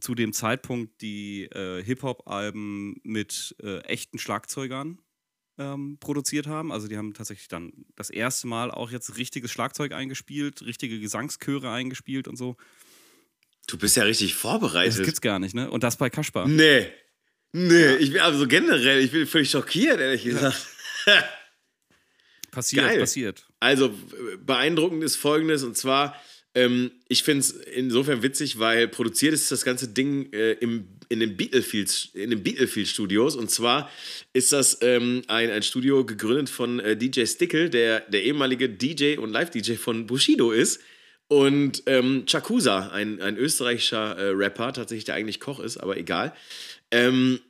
[0.00, 4.98] zu dem Zeitpunkt die äh, Hip-Hop-Alben mit äh, echten Schlagzeugern
[5.58, 6.72] ähm, produziert haben.
[6.72, 11.70] Also die haben tatsächlich dann das erste Mal auch jetzt richtiges Schlagzeug eingespielt, richtige Gesangschöre
[11.70, 12.56] eingespielt und so.
[13.68, 15.04] Du bist ja richtig Das vorbereitet.
[15.04, 15.70] gibt's gar nicht, ne?
[15.70, 16.48] Und das bei Kaspar.
[16.48, 16.88] Nee.
[17.52, 20.66] Nee, ich bin also generell, ich bin völlig schockiert, ehrlich gesagt.
[22.50, 22.98] Passiert, Geil.
[23.00, 23.46] passiert.
[23.60, 26.20] Also äh, beeindruckend ist folgendes, und zwar,
[26.54, 31.20] ähm, ich finde es insofern witzig, weil produziert ist das ganze Ding äh, im, in
[31.20, 33.36] den Beatlefield, in den Beatlefield Studios.
[33.36, 33.90] Und zwar
[34.32, 39.18] ist das ähm, ein, ein Studio gegründet von äh, DJ Stickle, der der ehemalige DJ
[39.18, 40.80] und Live-DJ von Bushido ist.
[41.28, 46.34] Und ähm, Chakusa, ein, ein österreichischer äh, Rapper, tatsächlich der eigentlich Koch ist, aber egal.
[46.90, 47.40] Ähm,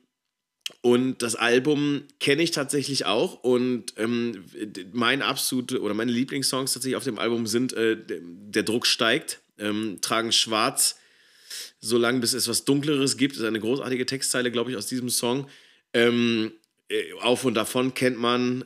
[0.81, 3.41] und das Album kenne ich tatsächlich auch.
[3.41, 4.43] Und ähm,
[4.91, 9.99] mein absolute oder meine Lieblingssongs tatsächlich auf dem Album sind äh, Der Druck steigt, ähm,
[10.01, 10.97] Tragen schwarz,
[11.79, 13.35] solange bis es was Dunkleres gibt.
[13.35, 15.49] Das ist eine großartige Textzeile, glaube ich, aus diesem Song.
[15.93, 16.51] Ähm,
[16.89, 18.65] äh, auf und davon kennt man.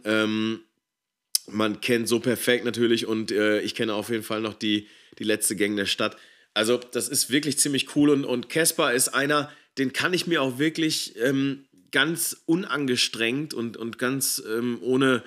[1.47, 4.87] Man kennt so perfekt natürlich und äh, ich kenne auf jeden Fall noch die,
[5.19, 6.17] die letzte Gang der Stadt.
[6.53, 10.41] Also, das ist wirklich ziemlich cool und und Casper ist einer, den kann ich mir
[10.41, 15.23] auch wirklich ähm, ganz unangestrengt und, und ganz ähm, ohne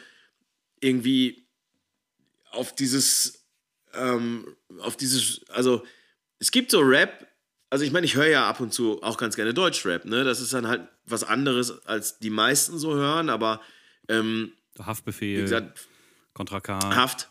[0.80, 1.46] irgendwie
[2.50, 3.46] auf dieses,
[3.94, 5.84] ähm, auf dieses, also
[6.38, 7.26] es gibt so Rap,
[7.70, 10.24] also ich meine, ich höre ja ab und zu auch ganz gerne Deutschrap, ne?
[10.24, 13.60] Das ist dann halt was anderes, als die meisten so hören, aber
[14.08, 15.88] ähm, wie Haftbefehl, gesagt,
[16.36, 16.78] Contra K.
[16.94, 17.30] Haft.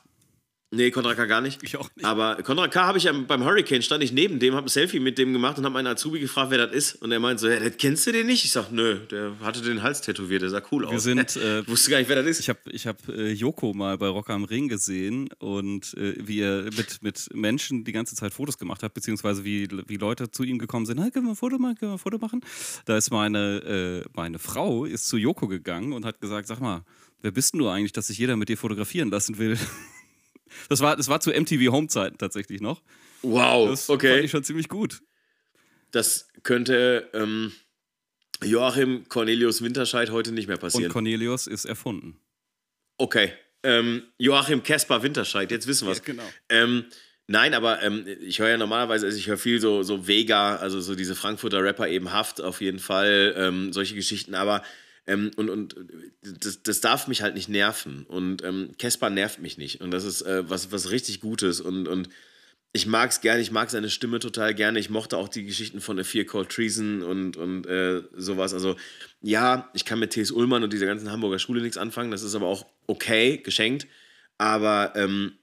[0.71, 1.61] Nee, Contra K gar nicht.
[1.61, 2.03] Ich auch nicht.
[2.03, 5.19] Aber Contra K habe ich beim Hurricane, stand ich neben dem, habe ein Selfie mit
[5.19, 7.03] dem gemacht und habe meinen Azubi gefragt, wer das ist.
[7.03, 8.43] Und er meint so, ja, das kennst du den nicht?
[8.43, 10.91] Ich sag, nö, der hatte den Hals tätowiert, der sah cool aus.
[10.91, 12.39] Wir sind, äh, Ich wusste gar nicht, wer das ist.
[12.39, 16.41] Ich habe ich hab, äh, Joko mal bei Rock am Ring gesehen und äh, wie
[16.41, 20.43] er mit, mit Menschen die ganze Zeit Fotos gemacht hat, beziehungsweise wie, wie Leute zu
[20.43, 22.41] ihm gekommen sind, hey, können wir ein Foto machen, können wir ein Foto machen?
[22.85, 26.81] Da ist meine, äh, meine Frau ist zu Joko gegangen und hat gesagt, sag mal,
[27.25, 29.57] wer bist denn du eigentlich, dass sich jeder mit dir fotografieren lassen will?
[30.69, 32.81] Das war, das war zu MTV Home-Zeiten tatsächlich noch.
[33.23, 34.19] wow, Das fand okay.
[34.21, 35.01] ich schon ziemlich gut.
[35.91, 37.51] Das könnte ähm,
[38.41, 40.91] Joachim Cornelius Winterscheid heute nicht mehr Und passieren.
[40.91, 42.21] Cornelius ist erfunden.
[42.97, 43.33] Okay.
[43.63, 46.03] Ähm, Joachim Caspar Winterscheid, jetzt wissen wir es.
[46.03, 46.23] genau.
[46.47, 46.85] Ähm,
[47.27, 50.79] Nein, aber ähm, ich höre ja normalerweise, also ich höre viel so, so Vega, also
[50.79, 54.61] so diese Frankfurter Rapper eben Haft auf jeden Fall, ähm, solche Geschichten, aber
[55.07, 55.75] ähm, und, und
[56.21, 58.05] das, das darf mich halt nicht nerven.
[58.05, 59.81] Und ähm, Casper nervt mich nicht.
[59.81, 61.61] Und das ist äh, was, was richtig Gutes.
[61.61, 62.09] Und, und
[62.73, 64.79] ich mag es gerne, ich mag seine Stimme total gerne.
[64.79, 68.53] Ich mochte auch die Geschichten von A Fear Called Treason und, und äh, sowas.
[68.53, 68.75] Also,
[69.21, 70.31] ja, ich kann mit T.S.
[70.31, 72.11] Ullmann und dieser ganzen Hamburger Schule nichts anfangen.
[72.11, 73.87] Das ist aber auch okay, geschenkt.
[74.37, 75.33] Aber ähm,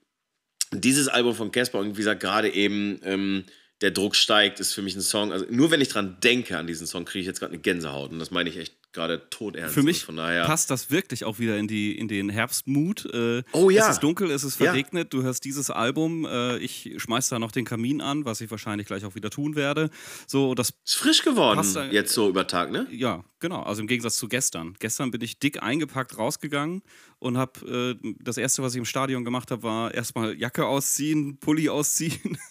[0.72, 3.44] dieses Album von Casper und wie gesagt, gerade eben ähm,
[3.80, 5.32] Der Druck steigt, ist für mich ein Song.
[5.32, 8.10] Also, nur wenn ich dran denke an diesen Song, kriege ich jetzt gerade eine Gänsehaut.
[8.10, 9.74] Und das meine ich echt gerade todernst.
[9.74, 13.06] Für mich von daher passt das wirklich auch wieder in, die, in den Herbstmut.
[13.12, 13.84] Äh, Oh ja.
[13.86, 14.66] Es ist dunkel, es ist Ja.
[14.66, 18.50] verregnet, du hörst dieses Album, äh, ich schmeiß da noch den Kamin an, was ich
[18.50, 19.90] wahrscheinlich gleich auch wieder tun werde.
[20.26, 22.86] So, das ist frisch geworden da- jetzt so über Tag, ne?
[22.90, 23.62] Ja, genau.
[23.62, 24.74] Also im Gegensatz zu gestern.
[24.78, 26.82] Gestern bin ich dick eingepackt rausgegangen
[27.18, 31.38] und habe äh, das erste, was ich im Stadion gemacht habe, war erstmal Jacke ausziehen,
[31.38, 32.38] Pulli ausziehen.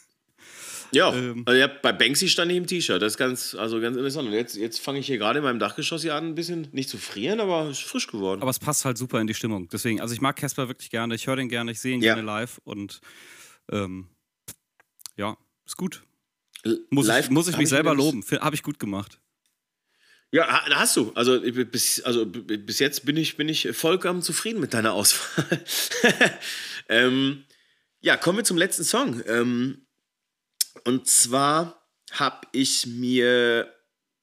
[0.94, 1.44] Ja, Ähm.
[1.46, 3.02] also ja, bei Banksy stand ich im T-Shirt.
[3.02, 4.28] Das ist ganz, also ganz interessant.
[4.28, 6.90] Und jetzt, jetzt fange ich hier gerade in meinem Dachgeschoss hier an, ein bisschen nicht
[6.90, 8.42] zu frieren, aber ist frisch geworden.
[8.42, 9.70] Aber es passt halt super in die Stimmung.
[9.70, 12.16] Deswegen, also ich mag Casper wirklich gerne, ich höre den gerne, ich sehe ihn Ja.
[12.16, 13.00] gerne live und
[13.72, 14.10] ähm,
[15.16, 16.04] ja, ist gut.
[16.90, 18.24] Muss live ich, muss ich mich selber loben.
[18.40, 19.20] Habe ich gut gemacht.
[20.34, 21.12] Ja, ha- hast du.
[21.16, 25.62] Also bis, also bis jetzt bin ich, bin ich vollkommen zufrieden mit deiner Auswahl.
[26.90, 27.44] ähm,
[28.02, 29.22] ja, kommen wir zum letzten Song.
[29.28, 29.86] Ähm,
[30.86, 33.74] und zwar habe ich mir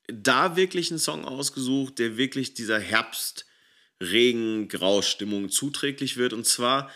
[0.06, 3.46] da wirklich einen Song ausgesucht, der wirklich dieser Herbst,
[4.00, 6.32] Regen, Grau-Stimmung zuträglich wird.
[6.32, 6.90] Und zwar,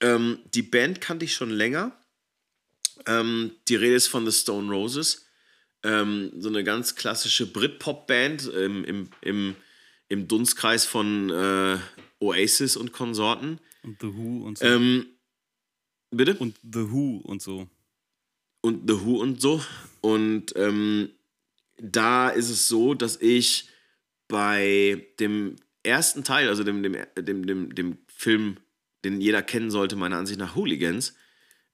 [0.00, 1.98] ähm, die Band kannte ich schon länger.
[3.06, 5.28] Ähm, die Rede ist von The Stone Roses
[5.82, 9.56] ähm, so eine ganz klassische Britpop-Band ähm, im, im,
[10.08, 11.78] im Dunstkreis von äh,
[12.20, 13.60] Oasis und Konsorten.
[13.82, 14.64] Und The Who und so.
[14.64, 15.06] Ähm,
[16.10, 16.34] bitte?
[16.34, 17.68] und The Who und so.
[18.60, 19.62] Und The Who und so.
[20.00, 21.10] Und ähm,
[21.76, 23.68] da ist es so, dass ich
[24.28, 28.56] bei dem ersten Teil, also dem, dem, dem, dem, dem Film,
[29.04, 31.14] den jeder kennen sollte, meiner Ansicht nach Hooligans,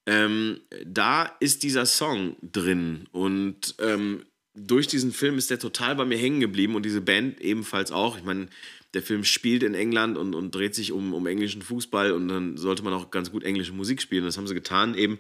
[0.07, 3.09] ähm, da ist dieser Song drin.
[3.13, 4.25] Und ähm,
[4.55, 8.17] durch diesen Film ist der total bei mir hängen geblieben und diese Band ebenfalls auch.
[8.17, 8.49] Ich meine,
[8.93, 12.57] der Film spielt in England und, und dreht sich um, um englischen Fußball und dann
[12.57, 14.25] sollte man auch ganz gut englische Musik spielen.
[14.25, 15.19] Das haben sie getan eben.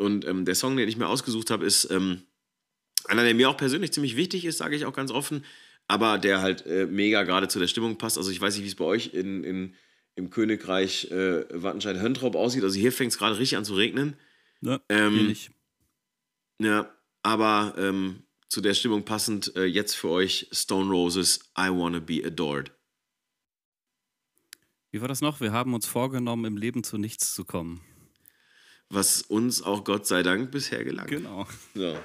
[0.00, 2.22] Und ähm, der Song, den ich mir ausgesucht habe, ist ähm,
[3.04, 5.44] einer, der mir auch persönlich ziemlich wichtig ist, sage ich auch ganz offen,
[5.88, 8.16] aber der halt äh, mega gerade zu der Stimmung passt.
[8.16, 9.74] Also ich weiß nicht, wie es bei euch in, in,
[10.14, 12.64] im Königreich äh, Wattenscheid-Höntrop aussieht.
[12.64, 14.16] Also hier fängt es gerade richtig an zu regnen.
[14.62, 14.80] Ne?
[14.88, 15.36] Ähm.
[16.62, 22.00] Ja, aber ähm, zu der Stimmung passend äh, jetzt für euch Stone Roses, I Wanna
[22.00, 22.72] Be Adored.
[24.92, 25.40] Wie war das noch?
[25.40, 27.82] Wir haben uns vorgenommen, im Leben zu nichts zu kommen.
[28.90, 31.06] Was uns auch Gott sei Dank bisher gelang.
[31.06, 31.46] Genau.
[31.74, 31.96] So.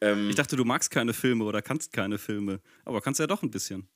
[0.00, 2.60] Ähm, Ich dachte, du magst keine Filme oder kannst keine Filme.
[2.84, 3.88] Aber kannst ja doch ein bisschen.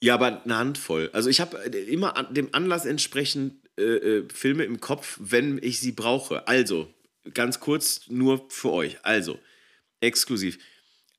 [0.00, 1.10] Ja, aber eine Handvoll.
[1.12, 5.80] Also ich habe immer an, dem Anlass entsprechend äh, äh, Filme im Kopf, wenn ich
[5.80, 6.46] sie brauche.
[6.48, 6.92] Also,
[7.32, 8.98] ganz kurz nur für euch.
[9.02, 9.38] Also,
[10.00, 10.58] exklusiv.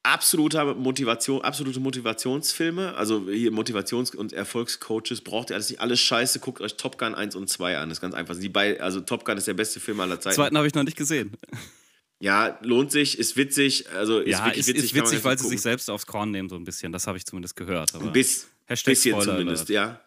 [0.05, 5.81] Absoluter Motivation, absolute Motivationsfilme, also hier Motivations- und Erfolgscoaches braucht ihr alles nicht.
[5.81, 7.89] Alles scheiße, guckt euch Top Gun 1 und 2 an.
[7.89, 8.37] Das ist ganz einfach.
[8.37, 10.35] Die bei, also Top Gun ist der beste Film aller Zeiten.
[10.35, 11.31] Zweiten habe ich noch nicht gesehen.
[12.19, 13.89] Ja, lohnt sich, ist witzig.
[13.91, 16.31] Also ist ja, wirklich ist, ist kann man witzig, weil sie sich selbst aufs Korn
[16.31, 16.91] nehmen, so ein bisschen.
[16.91, 17.93] Das habe ich zumindest gehört.
[17.95, 19.69] Ein bis, Hashtag bisschen Spoiler zumindest, Alert.
[19.69, 20.01] ja.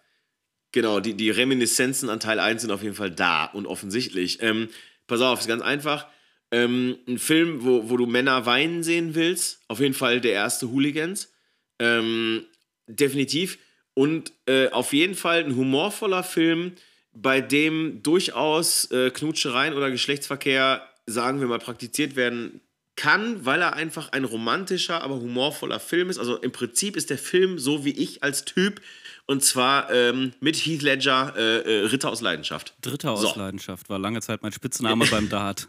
[0.73, 4.43] Genau, die, die Reminiszenzen an Teil 1 sind auf jeden Fall da und offensichtlich.
[4.43, 4.69] Ähm,
[5.07, 6.07] pass auf, ist ganz einfach.
[6.51, 9.61] Ähm, ein Film, wo, wo du Männer weinen sehen willst.
[9.69, 11.33] Auf jeden Fall der erste Hooligans.
[11.79, 12.45] Ähm,
[12.87, 13.59] definitiv.
[13.95, 16.73] Und äh, auf jeden Fall ein humorvoller Film,
[17.13, 22.61] bei dem durchaus äh, Knutschereien oder Geschlechtsverkehr, sagen wir mal, praktiziert werden
[22.99, 26.19] kann, weil er einfach ein romantischer, aber humorvoller Film ist.
[26.19, 28.81] Also im Prinzip ist der Film so wie ich als Typ.
[29.27, 32.75] Und zwar ähm, mit Heath Ledger, äh, äh, Ritter aus Leidenschaft.
[32.81, 33.29] Dritter So.
[33.29, 35.69] aus Leidenschaft war lange Zeit mein Spitzname beim Dart.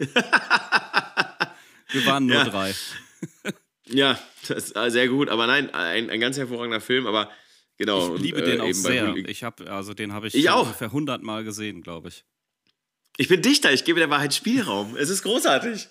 [1.92, 2.44] Wir waren nur Ja.
[2.44, 2.74] drei.
[3.86, 5.28] Ja, das ist äh, sehr gut.
[5.28, 7.06] Aber nein, ein, ein ganz hervorragender Film.
[7.06, 7.30] Aber
[7.76, 8.04] genau.
[8.06, 9.14] Ich und, liebe äh, den auch sehr.
[9.28, 10.62] Ich habe, also den habe ich, Ich auch.
[10.66, 12.24] ungefähr 100 Mal gesehen, glaube ich.
[13.16, 14.96] Ich bin Dichter, ich gebe der Wahrheit Spielraum.
[14.96, 15.88] Es ist großartig.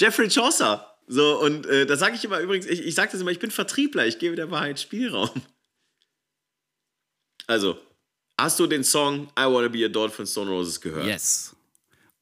[0.00, 0.88] Jeffrey Chaucer.
[1.06, 3.50] So, und äh, das sage ich immer übrigens, ich, ich sage das immer, ich bin
[3.50, 5.30] Vertriebler, ich gebe der Wahrheit Spielraum.
[7.46, 7.78] Also,
[8.38, 11.06] hast du den Song I Wanna Be Adored von Stone Roses gehört?
[11.06, 11.54] Yes.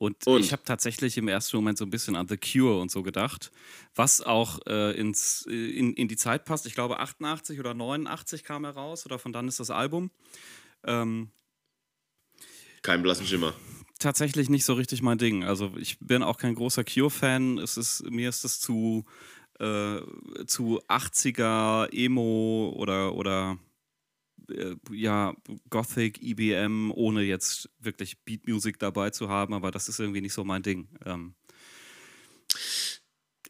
[0.01, 0.41] Und, Und?
[0.41, 3.53] ich habe tatsächlich im ersten Moment so ein bisschen an The Cure und so gedacht,
[3.95, 6.65] was auch äh, ins, in, in die Zeit passt.
[6.65, 10.11] Ich glaube, 88 oder 89 kam er raus oder von dann ist das Album.
[10.85, 11.31] Ähm,
[12.81, 13.53] Kein blassen Schimmer.
[13.99, 15.45] tatsächlich nicht so richtig mein Ding.
[15.45, 17.59] Also ich bin auch kein großer Cure-Fan.
[17.59, 19.05] Es ist, mir ist es zu,
[19.59, 19.99] äh,
[20.47, 23.59] zu 80er Emo oder, oder
[24.51, 25.35] äh, ja,
[25.71, 30.45] Gothic, EBM, ohne jetzt wirklich Beat-Music dabei zu haben, aber das ist irgendwie nicht so
[30.45, 30.89] mein Ding.
[31.05, 31.35] Ähm,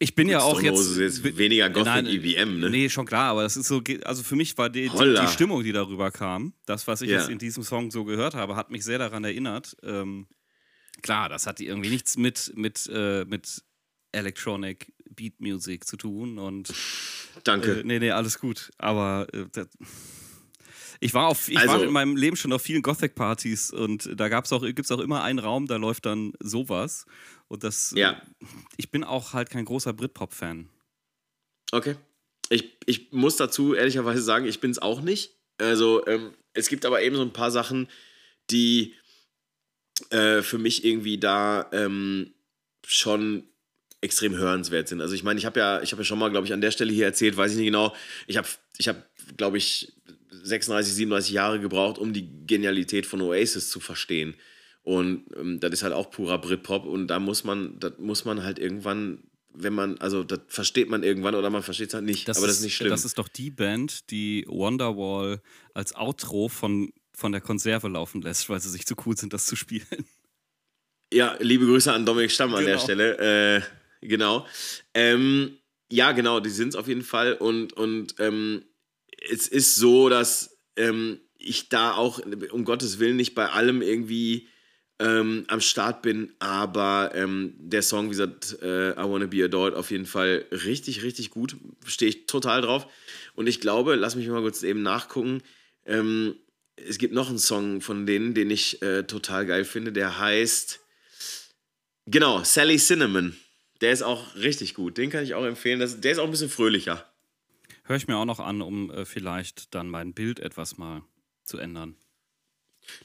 [0.03, 2.71] ich bin ja auch jetzt, jetzt weniger Gothic nein, EBM, ne?
[2.71, 5.63] Nee, schon klar, aber das ist so, also für mich war die, die, die Stimmung,
[5.63, 7.19] die darüber kam, das, was ich ja.
[7.19, 9.77] jetzt in diesem Song so gehört habe, hat mich sehr daran erinnert.
[9.83, 10.27] Ähm,
[11.03, 13.63] klar, das hat irgendwie nichts mit, mit, äh, mit
[14.13, 16.73] Electronic Beat Music zu tun und.
[17.45, 17.81] Danke.
[17.81, 18.71] Äh, nee, nee, alles gut.
[18.79, 19.69] Aber äh, das,
[21.01, 24.29] ich war auf, ich also, war in meinem Leben schon auf vielen Gothic-Partys und da
[24.29, 27.07] gab's auch, gibt es auch immer einen Raum, da läuft dann sowas.
[27.49, 28.21] Und das, ja.
[28.77, 30.69] ich bin auch halt kein großer Britpop-Fan.
[31.73, 31.97] Okay.
[32.51, 35.37] Ich, ich muss dazu ehrlicherweise sagen, ich bin es auch nicht.
[35.59, 37.89] Also, ähm, es gibt aber eben so ein paar Sachen,
[38.51, 38.95] die
[40.11, 42.35] äh, für mich irgendwie da ähm,
[42.87, 43.45] schon
[44.03, 45.01] extrem hörenswert sind.
[45.01, 46.71] Also ich meine, ich habe ja, ich habe ja schon mal, glaube ich, an der
[46.71, 47.95] Stelle hier erzählt, weiß ich nicht genau,
[48.27, 48.49] ich habe,
[48.79, 49.05] ich habe,
[49.37, 49.93] glaube ich,
[50.31, 54.35] 36, 37 Jahre gebraucht, um die Genialität von Oasis zu verstehen.
[54.83, 58.43] Und ähm, das ist halt auch purer Britpop und da muss man, das muss man
[58.43, 62.29] halt irgendwann, wenn man, also das versteht man irgendwann oder man versteht es halt nicht,
[62.29, 62.91] das aber ist, das ist nicht schlimm.
[62.91, 65.43] Das ist doch die Band, die Wonderwall
[65.75, 69.47] als Outro von, von der Konserve laufen lässt, weil sie sich zu cool sind, das
[69.47, 69.87] zu spielen.
[71.13, 72.77] Ja, liebe Grüße an Dominik Stamm an genau.
[72.77, 73.57] der Stelle.
[73.57, 73.63] Äh,
[74.07, 74.47] genau.
[74.95, 75.59] Ähm,
[75.91, 78.63] ja, genau, die sind es auf jeden Fall und, und ähm,
[79.29, 82.21] es ist so, dass ähm, ich da auch,
[82.53, 84.49] um Gottes Willen, nicht bei allem irgendwie
[84.99, 89.75] ähm, am Start bin, aber ähm, der Song, wie gesagt, äh, I Wanna Be Adored,
[89.75, 91.57] auf jeden Fall richtig, richtig gut.
[91.87, 92.87] Stehe ich total drauf.
[93.35, 95.43] Und ich glaube, lass mich mal kurz eben nachgucken.
[95.87, 96.37] Ähm,
[96.77, 99.93] es gibt noch einen Song von denen, den ich äh, total geil finde.
[99.93, 100.81] Der heißt,
[102.07, 103.37] genau, Sally Cinnamon.
[103.81, 104.99] Der ist auch richtig gut.
[104.99, 105.81] Den kann ich auch empfehlen.
[105.81, 107.10] Das, der ist auch ein bisschen fröhlicher.
[107.91, 111.03] Höre ich mir auch noch an, um äh, vielleicht dann mein Bild etwas mal
[111.43, 111.97] zu ändern.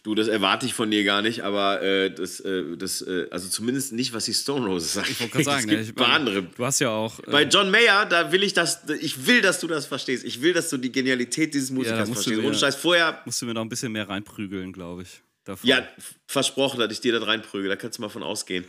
[0.03, 3.49] Du, das erwarte ich von dir gar nicht, aber äh, das, äh, das äh, also
[3.49, 5.07] zumindest nicht, was die Stone Roses sagen.
[5.09, 6.43] Ich wollte sagen, es gibt ne, andere.
[6.43, 7.19] Du hast ja auch.
[7.21, 10.23] Bei äh, John Mayer, da will ich das, ich will, dass du das verstehst.
[10.23, 12.43] Ich will, dass du die Genialität dieses Musikers ja, verstehst.
[12.43, 13.23] Ohne Scheiß, vorher.
[13.25, 15.23] Musst du mir noch ein bisschen mehr reinprügeln, glaube ich.
[15.45, 15.67] Davon.
[15.67, 15.87] Ja,
[16.27, 17.69] versprochen, dass ich dir da reinprügel.
[17.69, 18.65] Da kannst du mal von ausgehen.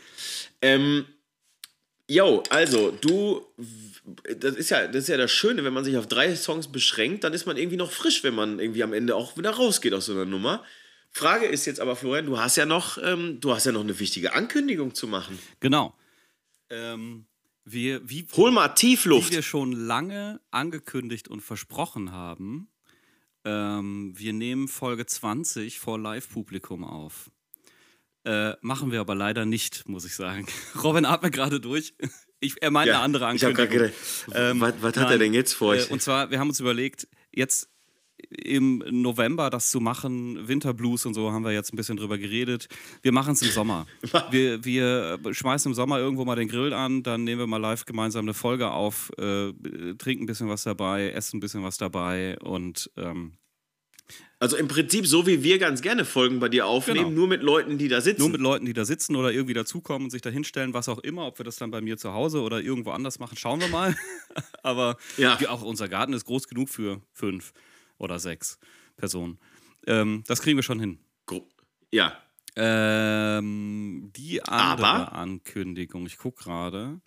[0.63, 1.05] Ähm,
[2.09, 3.45] Jo, also du,
[4.39, 7.25] das ist ja das ist ja das Schöne, wenn man sich auf drei Songs beschränkt,
[7.25, 10.07] dann ist man irgendwie noch frisch, wenn man irgendwie am Ende auch wieder rausgeht aus
[10.07, 10.65] so einer Nummer.
[11.11, 13.99] Frage ist jetzt aber, Florian, du hast ja noch, ähm, du hast ja noch eine
[13.99, 15.39] wichtige Ankündigung zu machen.
[15.61, 15.97] Genau.
[16.71, 17.27] Ähm,
[17.65, 19.31] wir, wie, Hol mal Tiefluft.
[19.31, 22.69] Wie wir schon lange angekündigt und versprochen haben,
[23.45, 27.31] ähm, wir nehmen Folge 20 vor Live-Publikum auf.
[28.27, 30.47] Äh, machen wir aber leider nicht, muss ich sagen.
[30.83, 31.95] Robin atmet gerade durch.
[32.39, 33.65] Ich, er meint ja, eine andere Ankündigung.
[33.65, 33.95] Ich hab gedacht,
[34.35, 35.75] ähm, was, was hat er denn jetzt vor?
[35.75, 37.71] Äh, und zwar, wir haben uns überlegt, jetzt
[38.29, 42.69] im November das zu machen, Winterblues und so, haben wir jetzt ein bisschen drüber geredet.
[43.01, 43.87] Wir machen es im Sommer.
[44.31, 47.87] wir, wir schmeißen im Sommer irgendwo mal den Grill an, dann nehmen wir mal live
[47.87, 49.53] gemeinsam eine Folge auf, äh,
[49.97, 53.39] trinken ein bisschen was dabei, essen ein bisschen was dabei und ähm,
[54.39, 57.21] also im Prinzip so, wie wir ganz gerne Folgen bei dir aufnehmen, genau.
[57.21, 58.21] nur mit Leuten, die da sitzen.
[58.21, 60.99] Nur mit Leuten, die da sitzen oder irgendwie dazukommen und sich da hinstellen, was auch
[60.99, 61.27] immer.
[61.27, 63.97] Ob wir das dann bei mir zu Hause oder irgendwo anders machen, schauen wir mal.
[64.63, 65.39] Aber ja.
[65.49, 67.53] auch unser Garten ist groß genug für fünf
[67.99, 68.59] oder sechs
[68.97, 69.39] Personen.
[69.87, 70.99] Ähm, das kriegen wir schon hin.
[71.91, 72.19] Ja.
[72.57, 75.13] Ähm, die andere Aber?
[75.13, 77.01] Ankündigung, ich gucke gerade.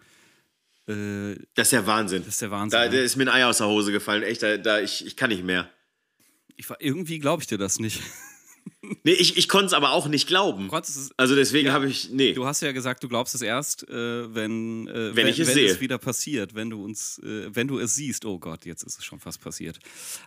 [0.88, 2.24] Äh, das ist der Wahnsinn.
[2.24, 2.80] Das ist der Wahnsinn.
[2.80, 4.24] Da, da ist mir ein Ei aus der Hose gefallen.
[4.24, 5.70] Echt, da, da ich, ich kann nicht mehr.
[6.60, 8.02] Ich, irgendwie glaube ich dir das nicht.
[9.04, 10.70] Nee, ich, ich konnte es aber auch nicht glauben.
[10.72, 12.34] also deswegen ja, habe ich, nee.
[12.34, 15.48] Du hast ja gesagt, du glaubst es erst, äh, wenn, äh, wenn, wenn, ich es,
[15.48, 15.72] wenn sehe.
[15.72, 18.26] es wieder passiert, wenn du uns, äh, wenn du es siehst.
[18.26, 19.80] Oh Gott, jetzt ist es schon fast passiert.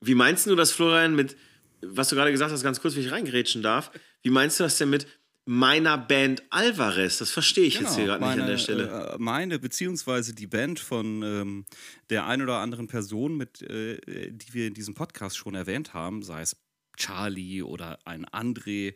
[0.00, 1.36] wie meinst du das, Florian, mit,
[1.80, 3.90] was du gerade gesagt hast, ganz kurz, wie ich reingrätschen darf?
[4.22, 5.06] Wie meinst du das denn mit
[5.44, 7.18] meiner Band Alvarez.
[7.18, 9.12] Das verstehe ich genau, jetzt hier gerade nicht an der Stelle.
[9.14, 11.64] Äh, meine, beziehungsweise die Band von ähm,
[12.10, 13.98] der ein oder anderen Person, mit, äh,
[14.30, 16.56] die wir in diesem Podcast schon erwähnt haben, sei es
[16.96, 18.94] Charlie oder ein André,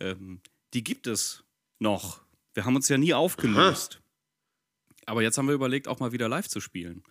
[0.00, 0.40] ähm,
[0.74, 1.44] die gibt es
[1.78, 2.22] noch.
[2.54, 4.00] Wir haben uns ja nie aufgelöst.
[5.06, 7.02] Aber jetzt haben wir überlegt, auch mal wieder live zu spielen.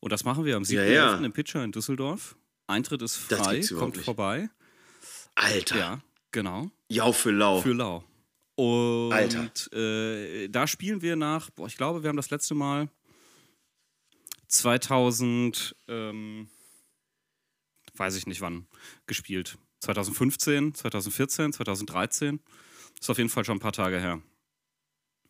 [0.00, 0.74] Und das machen wir am 7.11.
[0.74, 1.16] Ja, ja.
[1.16, 2.36] im Pitcher in Düsseldorf.
[2.66, 4.04] Eintritt ist frei, kommt nicht.
[4.04, 4.50] vorbei.
[5.36, 5.78] Alter.
[5.78, 6.00] Ja,
[6.32, 6.70] genau.
[6.88, 7.60] Jau für lau.
[7.60, 8.04] Für Lau.
[8.56, 9.50] Und Alter.
[9.72, 12.88] Äh, da spielen wir nach, boah, ich glaube, wir haben das letzte Mal
[14.48, 16.48] 2000, ähm,
[17.94, 18.66] weiß ich nicht wann,
[19.06, 19.58] gespielt.
[19.80, 22.40] 2015, 2014, 2013.
[22.98, 24.22] Ist auf jeden Fall schon ein paar Tage her.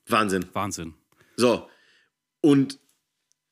[0.06, 0.46] Wahnsinn.
[0.52, 0.94] Wahnsinn.
[1.36, 1.68] So.
[2.40, 2.78] Und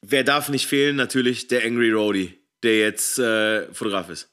[0.03, 0.95] wer darf nicht fehlen?
[0.95, 4.31] Natürlich der Angry Roadie, der jetzt äh, Fotograf ist.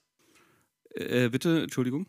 [0.92, 2.06] Äh, bitte, Entschuldigung.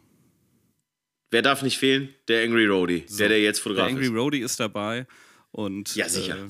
[1.32, 2.14] Wer darf nicht fehlen?
[2.28, 3.16] Der Angry Roadie, So.
[3.18, 4.06] der, der jetzt Der Fotograf Angry.
[4.06, 5.06] Roadie ist dabei.
[5.50, 6.36] Und, Ja, sicher.
[6.36, 6.48] Äh,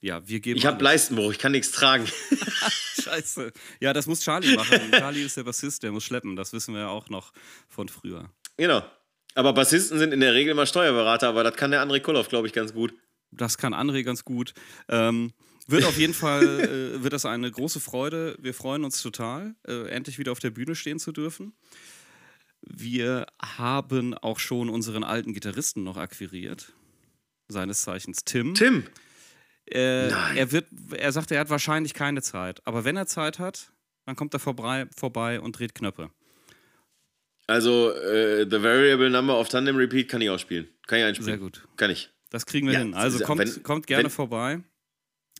[0.00, 0.58] ja, wir geben.
[0.58, 0.82] Ich habe.
[0.82, 2.06] Leistenbruch, ich kann nichts tragen.
[3.02, 3.52] Scheiße.
[3.80, 4.80] Ja, das muss Charlie machen.
[4.92, 6.36] Charlie ist der Bassist, der muss schleppen.
[6.36, 7.32] Das wissen wir ja auch noch
[7.68, 8.30] von früher.
[8.56, 8.82] genau.
[9.36, 12.46] Aber Bassisten sind in der Regel mal Steuerberater, aber das kann der André Koloff, glaube
[12.46, 12.94] ich, ganz gut.
[13.32, 14.54] Das kann André ganz gut.
[14.88, 15.32] Ähm,
[15.66, 16.44] wird auf jeden Fall
[16.98, 18.36] äh, wird das eine große Freude.
[18.40, 21.52] Wir freuen uns total, äh, endlich wieder auf der Bühne stehen zu dürfen.
[22.66, 26.72] Wir haben auch schon unseren alten Gitarristen noch akquiriert.
[27.48, 28.54] Seines Zeichens Tim.
[28.54, 28.84] Tim,
[29.66, 30.36] Äh, Nein.
[30.36, 32.66] er, wird, er sagt, er hat wahrscheinlich keine Zeit.
[32.66, 33.70] Aber wenn er Zeit hat,
[34.06, 36.10] dann kommt er vorbei, vorbei und dreht Knöpfe.
[37.46, 40.68] also äh, The Variable Number of Tandem Repeat kann ich auch spielen.
[40.86, 41.30] Kann ich einspielen.
[41.30, 41.66] Sehr gut.
[41.76, 42.10] Kann ich.
[42.30, 42.94] Das kriegen wir Ja, hin.
[42.94, 44.60] Also kommt, wenn- kommt gerne wenn- vorbei.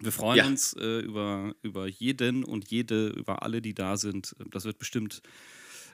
[0.01, 0.47] Wir freuen Ja.
[0.47, 4.35] uns äh, über, über jeden und jede, über alle, die da sind.
[4.51, 5.22] Das wird bestimmt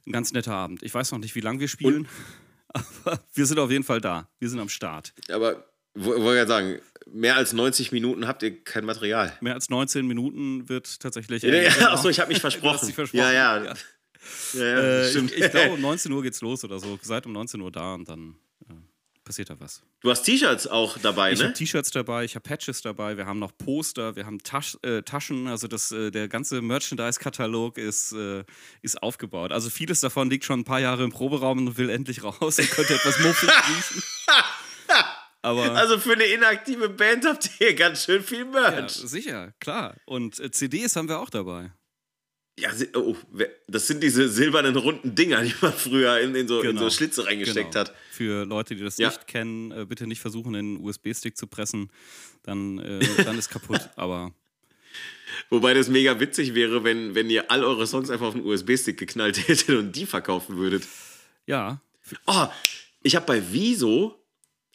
[0.06, 0.82] ein ganz netter Abend.
[0.82, 2.08] Ich weiß noch nicht, wie lange wir spielen,
[2.68, 4.28] aber wir sind auf jeden Fall da.
[4.38, 5.12] Wir sind am Start.
[5.30, 6.78] Aber wo- wollte ja sagen,
[7.12, 9.36] mehr als 90 Minuten habt ihr kein Material.
[9.40, 11.42] Mehr als 19 Minuten wird tatsächlich.
[11.42, 12.92] Ja, ja, achso, ich habe mich versprochen.
[12.92, 13.18] versprochen.
[13.20, 13.64] Ja, ja.
[13.64, 13.74] Ja.
[14.54, 15.32] ja, ja Äh, stimmt.
[15.32, 16.98] ich, ich glaube, um 19 Uhr geht's los oder so.
[17.02, 18.36] Seid um 19 Uhr da und dann
[18.68, 18.74] äh,
[19.30, 19.80] passiert da was.
[20.00, 21.44] du hast T-Shirts auch dabei, Ich ne?
[21.44, 25.02] habe T-Shirts dabei, ich habe Patches dabei, wir haben noch Poster, wir haben Tasch, äh,
[25.02, 28.42] Taschen, also das, äh, der ganze Merchandise-Katalog ist, äh,
[28.82, 29.52] ist aufgebaut.
[29.52, 32.68] Also vieles davon liegt schon ein paar Jahre im Proberaum und will endlich raus und
[32.72, 34.02] könnte etwas muffig riechen.
[35.42, 38.92] Aber Also für eine inaktive Band habt ihr hier ganz schön viel ja, Merch.
[38.92, 39.94] sicher, klar.
[40.06, 41.70] Und äh, CDs haben wir auch dabei.
[42.60, 43.16] Ja, oh,
[43.68, 46.82] das sind diese silbernen runden Dinger, die man früher in, in, so, in Genau.
[46.82, 47.80] so Schlitze reingesteckt Genau.
[47.86, 47.94] hat.
[48.10, 49.08] Für Leute, die das Ja.
[49.08, 51.90] nicht kennen, äh, bitte nicht versuchen, den USB-Stick zu pressen.
[52.42, 53.88] Dann, äh, dann ist kaputt.
[53.96, 54.32] Aber
[55.48, 58.98] Wobei das mega witzig wäre, wenn, wenn ihr all eure Songs einfach auf einen USB-Stick
[58.98, 60.82] geknallt hättet und die verkaufen würdet.
[61.46, 61.80] ja,
[62.26, 62.46] Oh,
[63.02, 64.19] ich habe bei Wieso,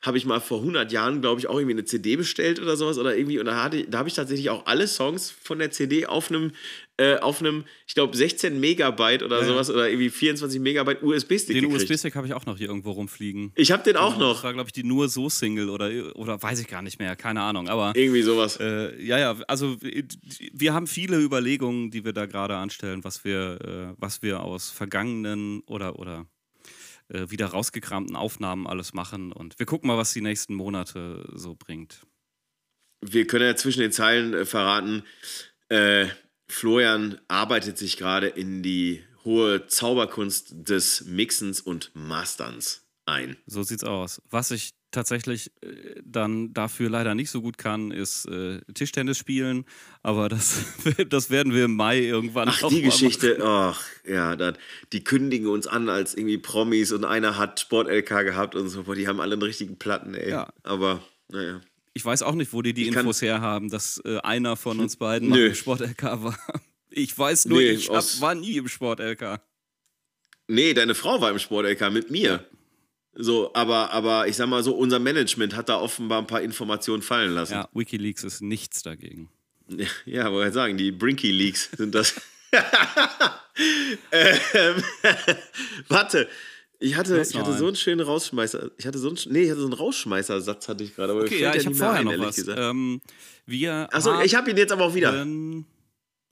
[0.05, 2.97] habe ich mal vor 100 Jahren, glaube ich, auch irgendwie eine CD bestellt oder sowas.
[2.99, 6.05] Oder irgendwie, und da, hatte, da habe ich tatsächlich auch alle Songs von der CD
[6.05, 6.51] auf einem,
[6.97, 11.55] äh, auf einem ich glaube, 16 Megabyte oder Ja, sowas oder irgendwie 24 Megabyte USB-Stick
[11.59, 11.65] den.
[11.73, 13.51] USB-Stick habe ich auch noch hier irgendwo rumfliegen.
[13.55, 14.43] ich habe den auch Genau, Das noch.
[14.43, 17.41] war, glaube ich, die nur so Single oder, oder weiß ich gar nicht mehr, keine
[17.41, 17.67] Ahnung.
[17.67, 18.57] Aber Irgendwie sowas.
[18.59, 20.03] äh, ja, ja, also äh,
[20.53, 24.69] wir haben viele Überlegungen, die wir da gerade anstellen, was wir, äh, was wir aus
[24.69, 26.27] vergangenen oder, oder
[27.09, 29.31] äh, wieder rausgekramten Aufnahmen alles machen.
[29.31, 32.01] Und wir gucken mal, was die nächsten Monate so bringt.
[33.01, 35.03] Wir können ja zwischen den Zeilen äh, verraten,
[35.69, 36.07] äh,
[36.47, 43.37] Florian arbeitet sich gerade in die hohe Zauberkunst des Mixens und Masterns ein.
[43.47, 44.21] So sieht's aus.
[44.29, 49.65] Was ich tatsächlich äh, dann dafür leider nicht so gut kann, ist äh, Tischtennis spielen.
[50.01, 50.65] Aber das,
[51.09, 54.57] das werden wir im Mai irgendwann Ach, die Geschichte, ach, ja, dann,
[54.93, 58.95] die kündigen uns an als irgendwie Promis und einer hat Sport-LK gehabt und so, boah,
[58.95, 60.31] die haben alle einen richtigen Platten, ey.
[60.31, 60.49] Ja.
[60.63, 61.61] Aber, naja.
[61.93, 64.95] Ich weiß auch nicht, wo die die Ich Infos herhaben, dass äh, einer von uns
[64.97, 66.37] beiden mal im Sport-LK war.
[66.97, 69.41] Ich weiß nur, Nee, ich hab, war nie im Sport-LK.
[70.47, 72.45] Nee, deine Frau war im Sport-LK mit mir.
[73.17, 77.01] So, aber, aber ich sag mal so, unser Management hat da offenbar ein paar Informationen
[77.01, 77.53] fallen lassen.
[77.53, 79.29] Ja, Wikileaks ist nichts dagegen.
[79.67, 82.13] Ja, ja wollte ich sagen, die Brinky Leaks sind das.
[84.11, 84.83] ähm,
[85.87, 86.27] warte,
[86.79, 87.75] ich hatte, ich hatte so einen.
[87.75, 88.71] schönen Rausschmeißer.
[88.77, 91.13] Ich hatte so einen, nee, ich hatte so einen Rausschmeißersatz hatte ich gerade.
[91.13, 92.45] Aber Okay, ja, ich habe vorher ein, noch was.
[92.47, 93.01] Ähm,
[93.45, 95.25] wir Achso, ich habe ihn jetzt aber auch wieder.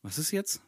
[0.01, 0.61] was ist jetzt?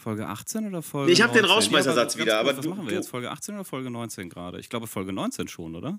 [0.00, 1.54] Folge 18 oder Folge Nee, ich hab den 19?
[1.56, 3.08] Rausschmeißersatz ganz wieder, aber was du- machen wir jetzt?
[3.10, 4.60] Folge 18 oder Folge 19 gerade?
[4.60, 5.98] Ich glaube Folge 19 schon, oder?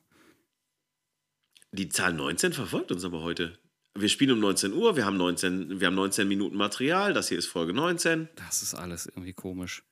[1.71, 3.59] Die Zahl 19 verfolgt uns aber heute.
[3.95, 7.37] Wir spielen um 19 Uhr, wir haben 19, wir haben 19 Minuten Material, das hier
[7.37, 8.29] ist Folge 19.
[8.35, 9.83] Das ist alles irgendwie komisch.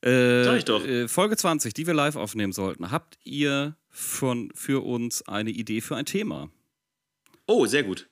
[0.00, 0.84] Äh, Sag ich doch.
[0.84, 2.90] Äh, Folge 20, die wir live aufnehmen sollten.
[2.90, 6.50] Habt ihr von, für uns eine Idee für ein Thema?
[7.46, 8.08] Oh, sehr gut.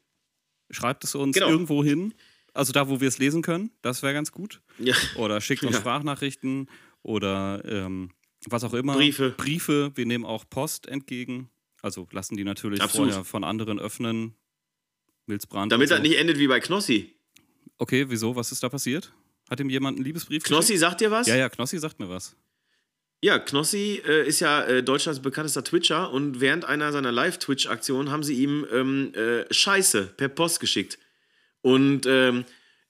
[0.71, 1.49] Schreibt es uns Genau.
[1.49, 2.15] irgendwo hin.
[2.55, 3.71] Also da, wo wir es lesen können.
[3.83, 4.63] Das wäre ganz gut.
[4.79, 4.95] Ja.
[5.17, 5.81] Oder schickt uns Ja.
[5.81, 6.71] Sprachnachrichten
[7.03, 8.11] oder ähm,
[8.47, 8.95] was auch immer.
[8.95, 9.31] Briefe.
[9.37, 9.93] Briefe.
[9.95, 11.51] Wir nehmen auch Post entgegen.
[11.83, 13.09] Also lassen die natürlich Absolut.
[13.11, 14.35] vorher von anderen öffnen.
[15.27, 15.73] Milzbrand.
[15.73, 15.95] Damit so.
[15.95, 17.15] das nicht endet wie bei Knossi.
[17.79, 18.37] Okay, wieso?
[18.37, 19.13] Was ist da passiert?
[19.51, 21.27] Hat ihm jemand einen Liebesbrief Knossi sagt dir was?
[21.27, 21.39] geschickt?
[21.39, 22.37] Ja, ja, Knossi sagt mir was.
[23.23, 28.23] Ja, Knossi äh, ist ja äh, Deutschlands bekanntester Twitcher und während einer seiner Live-Twitch-Aktionen haben
[28.23, 30.99] sie ihm ähm, äh, Scheiße per Post geschickt.
[31.65, 32.45] Und ähm,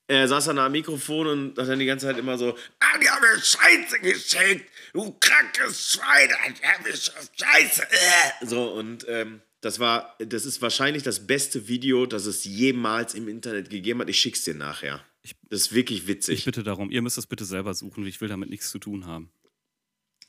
[0.09, 3.09] er saß dann am Mikrofon und hat dann die ganze Zeit immer so: Ah, die
[3.09, 6.29] haben mir Scheiße geschickt, du krankes Schwein,
[6.61, 7.83] die haben mir Scheiße.
[7.83, 8.45] Äh.
[8.47, 13.29] So, und ähm, das war, das ist wahrscheinlich das beste Video, das es jemals im
[13.29, 14.11] Internet gegeben hat.
[14.11, 15.05] Ich schick's dir nachher.
[15.49, 16.41] Das ist wirklich witzig.
[16.41, 18.05] Ich bitte darum, ihr müsst das bitte selber suchen.
[18.07, 19.31] Ich will damit nichts zu tun haben.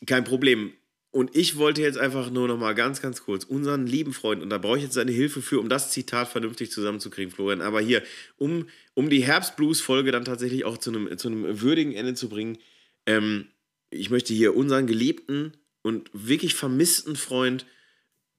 [0.05, 0.73] Kein Problem.
[1.15, 4.49] Und ich wollte jetzt einfach nur noch mal ganz, ganz kurz unseren lieben Freund, und
[4.49, 7.61] da brauche ich jetzt seine Hilfe für, um das Zitat vernünftig zusammenzukriegen, Florian.
[7.61, 8.03] Aber hier,
[8.35, 12.57] um, um die Herbstblues-Folge dann tatsächlich auch zu einem, zu einem würdigen Ende zu bringen,
[13.05, 13.47] ähm,
[13.91, 15.53] ich möchte hier unseren geliebten
[15.83, 17.65] und wirklich vermissten Freund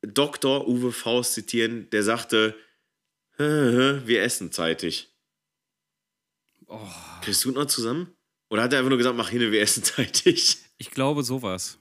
[0.03, 0.69] Dr.
[0.69, 2.55] Uwe Faust zitieren, der sagte,
[3.39, 5.09] wir essen zeitig.
[6.67, 6.79] Oh,
[7.23, 8.15] Kriegst du noch zusammen?
[8.51, 10.59] Oder hat er einfach nur gesagt, mach hin, wir essen zeitig?
[10.77, 11.79] ich glaube sowas.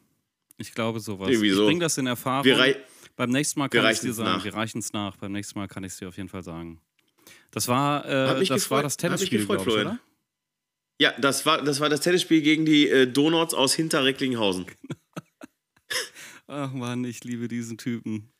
[0.57, 1.29] Ich glaube sowas.
[1.29, 1.65] Irgendwie ich so.
[1.65, 2.75] bringe das in Erfahrung.
[3.15, 4.43] Beim nächsten Mal kann ich dir sagen, nach.
[4.45, 5.15] wir reichen es nach.
[5.17, 6.81] Beim nächsten Mal kann ich es dir auf jeden Fall sagen.
[7.51, 9.99] Das war, äh, das, war das Tennisspiel, gefreut, ich, oder?
[10.99, 14.65] Ja, das war, das war das Tennisspiel gegen die äh, Donuts aus Hinterrecklinghausen.
[16.47, 18.31] Ach Mann, ich liebe diesen Typen.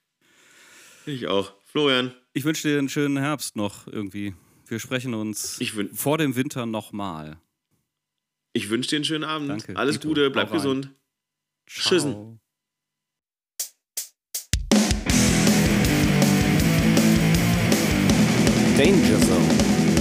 [1.06, 1.54] Ich auch.
[1.64, 4.34] Florian, Ich wünsche dir einen schönen Herbst noch irgendwie.
[4.68, 7.40] Wir sprechen uns ich, vor dem Winter nochmal.
[8.54, 9.50] ich wünsche dir einen schönen Abend.
[9.50, 10.00] Danke, Alles.
[10.00, 10.96] Gute, bleib Hau rein.
[11.68, 12.38] Ciao.
[18.78, 19.48] Danger Zone,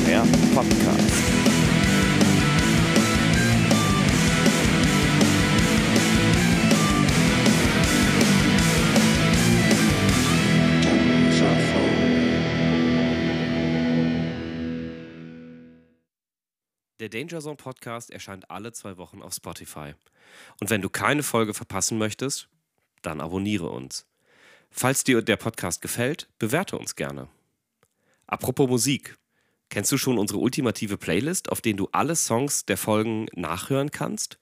[0.06, 0.22] der
[0.54, 1.33] Podcast.
[17.04, 19.92] Der Danger Zone Podcast erscheint alle zwei Wochen auf Spotify.
[20.58, 22.48] Und wenn du keine Folge verpassen möchtest,
[23.02, 24.06] dann abonniere uns.
[24.70, 27.28] Falls dir der Podcast gefällt, bewerte uns gerne.
[28.26, 29.18] Apropos Musik.
[29.68, 34.38] Kennst du schon unsere ultimative Playlist, auf der du alle Songs der Folgen nachhören kannst?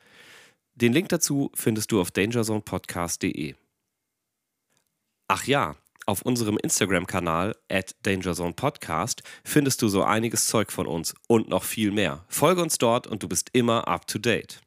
[0.77, 3.57] Den Link dazu findest du auf dangerzonepodcast.de.
[5.27, 5.75] Ach ja,
[6.07, 11.91] auf unserem Instagram-Kanal at dangerzonepodcast findest du so einiges Zeug von uns und noch viel
[11.91, 12.25] mehr.
[12.29, 14.61] Folge uns dort und du bist immer up to date.